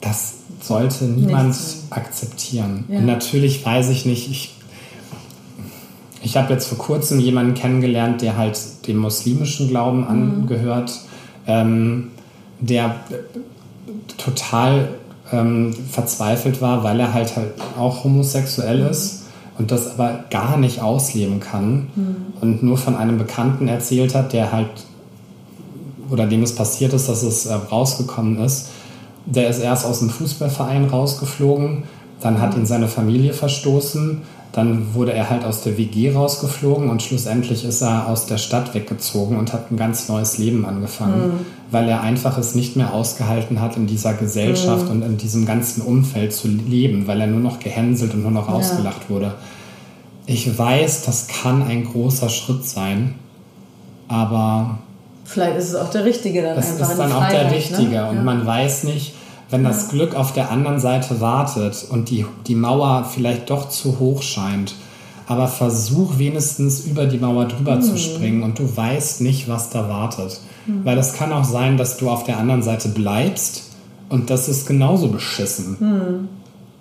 [0.00, 1.56] das sollte niemand
[1.90, 2.84] akzeptieren.
[2.88, 2.98] Ja.
[2.98, 4.55] Und natürlich weiß ich nicht, ich,
[6.26, 8.58] ich habe jetzt vor kurzem jemanden kennengelernt, der halt
[8.88, 10.08] dem muslimischen Glauben mhm.
[10.08, 11.00] angehört,
[11.46, 12.08] ähm,
[12.60, 12.96] der
[14.18, 14.88] total
[15.32, 18.90] ähm, verzweifelt war, weil er halt, halt auch homosexuell mhm.
[18.90, 19.24] ist
[19.58, 22.16] und das aber gar nicht ausleben kann mhm.
[22.40, 24.68] und nur von einem Bekannten erzählt hat, der halt
[26.10, 28.68] oder dem es passiert ist, dass es äh, rausgekommen ist
[29.26, 31.82] der ist erst aus dem Fußballverein rausgeflogen,
[32.20, 34.22] dann hat ihn seine Familie verstoßen,
[34.56, 38.72] dann wurde er halt aus der WG rausgeflogen und schlussendlich ist er aus der Stadt
[38.72, 41.46] weggezogen und hat ein ganz neues Leben angefangen, mhm.
[41.70, 44.92] weil er einfach es nicht mehr ausgehalten hat, in dieser Gesellschaft mhm.
[44.92, 48.48] und in diesem ganzen Umfeld zu leben, weil er nur noch gehänselt und nur noch
[48.48, 48.54] ja.
[48.54, 49.34] ausgelacht wurde.
[50.24, 53.16] Ich weiß, das kann ein großer Schritt sein,
[54.08, 54.78] aber
[55.26, 56.78] Vielleicht ist es auch der Richtige dann das einfach.
[56.78, 57.50] Das ist dann auch der ne?
[57.52, 57.90] Richtige.
[57.90, 58.08] Ne?
[58.08, 58.22] Und ja.
[58.22, 59.12] man weiß nicht,
[59.50, 59.88] wenn das.
[59.88, 64.74] Glück auf der anderen Seite wartet und die, die Mauer vielleicht doch zu hoch scheint,
[65.26, 67.82] aber versuch wenigstens über die Mauer drüber mhm.
[67.82, 70.40] zu springen und du weißt nicht, was da wartet.
[70.66, 70.84] Mhm.
[70.84, 73.70] Weil es kann auch sein, dass du auf der anderen Seite bleibst
[74.08, 75.76] und das ist genauso beschissen.
[75.78, 76.28] Mhm.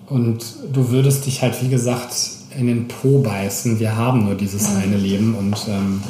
[0.07, 2.15] Und du würdest dich halt, wie gesagt,
[2.57, 3.79] in den Po beißen.
[3.79, 6.01] Wir haben nur dieses eine Leben und ähm,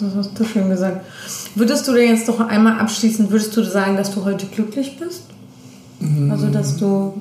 [0.00, 1.04] das hast du schön gesagt.
[1.54, 5.24] Würdest du denn jetzt doch einmal abschließend, würdest du sagen, dass du heute glücklich bist?
[6.30, 7.14] Also, dass du.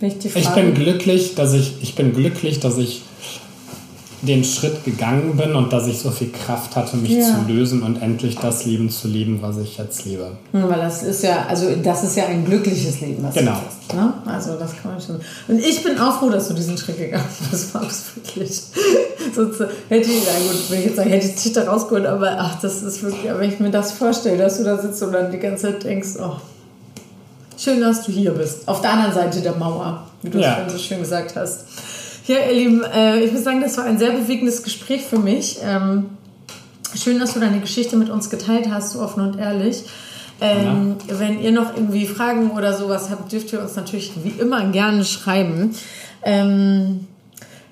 [0.00, 3.02] Ich, ich bin glücklich, dass ich, ich bin glücklich, dass ich
[4.22, 7.24] den Schritt gegangen bin und dass ich so viel Kraft hatte, mich ja.
[7.24, 10.30] zu lösen und endlich das Leben zu leben, was ich jetzt lebe.
[10.52, 13.52] Hm, weil das ist ja, also das ist ja ein glückliches Leben, was genau.
[13.52, 13.94] du hast.
[13.94, 14.14] Ne?
[14.24, 15.20] Also das kann man schon.
[15.48, 18.62] Und ich bin auch froh, dass du diesen Schritt gegangen bist, Max, wirklich.
[19.34, 22.36] Sonst hätte ich, na gut, wenn ich jetzt sagen, hätte ich dich da rausgeholt, aber
[22.38, 25.32] ach, das ist wirklich, wenn ich mir das vorstelle, dass du da sitzt und dann
[25.32, 26.36] die ganze Zeit denkst, oh,
[27.58, 28.68] schön, dass du hier bist.
[28.68, 30.64] Auf der anderen Seite der Mauer, wie du ja.
[30.64, 31.64] es so schön gesagt hast.
[32.26, 35.58] Ja, ihr Lieben, äh, ich muss sagen, das war ein sehr bewegendes Gespräch für mich.
[35.62, 36.10] Ähm,
[36.94, 39.84] schön, dass du deine Geschichte mit uns geteilt hast, so offen und ehrlich.
[40.40, 41.18] Ähm, ja.
[41.18, 45.04] Wenn ihr noch irgendwie Fragen oder sowas habt, dürft ihr uns natürlich wie immer gerne
[45.04, 45.74] schreiben.
[46.22, 47.06] Ähm,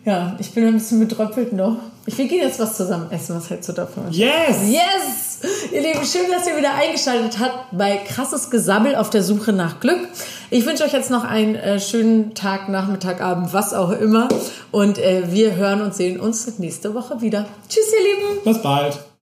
[0.05, 1.76] ja, ich bin ein bisschen betröppelt noch.
[2.07, 3.36] Wir gehen jetzt was zusammen essen.
[3.36, 4.05] Was hältst du davon?
[4.11, 4.57] Yes!
[4.66, 5.40] Yes!
[5.72, 9.78] Ihr Lieben, schön, dass ihr wieder eingeschaltet habt bei Krasses Gesabbel auf der Suche nach
[9.80, 10.09] Glück.
[10.53, 14.28] Ich wünsche euch jetzt noch einen äh, schönen Tag, Nachmittag, Abend, was auch immer.
[14.72, 17.46] Und äh, wir hören und sehen uns nächste Woche wieder.
[17.68, 18.44] Tschüss, ihr Lieben.
[18.44, 18.98] Bis bald.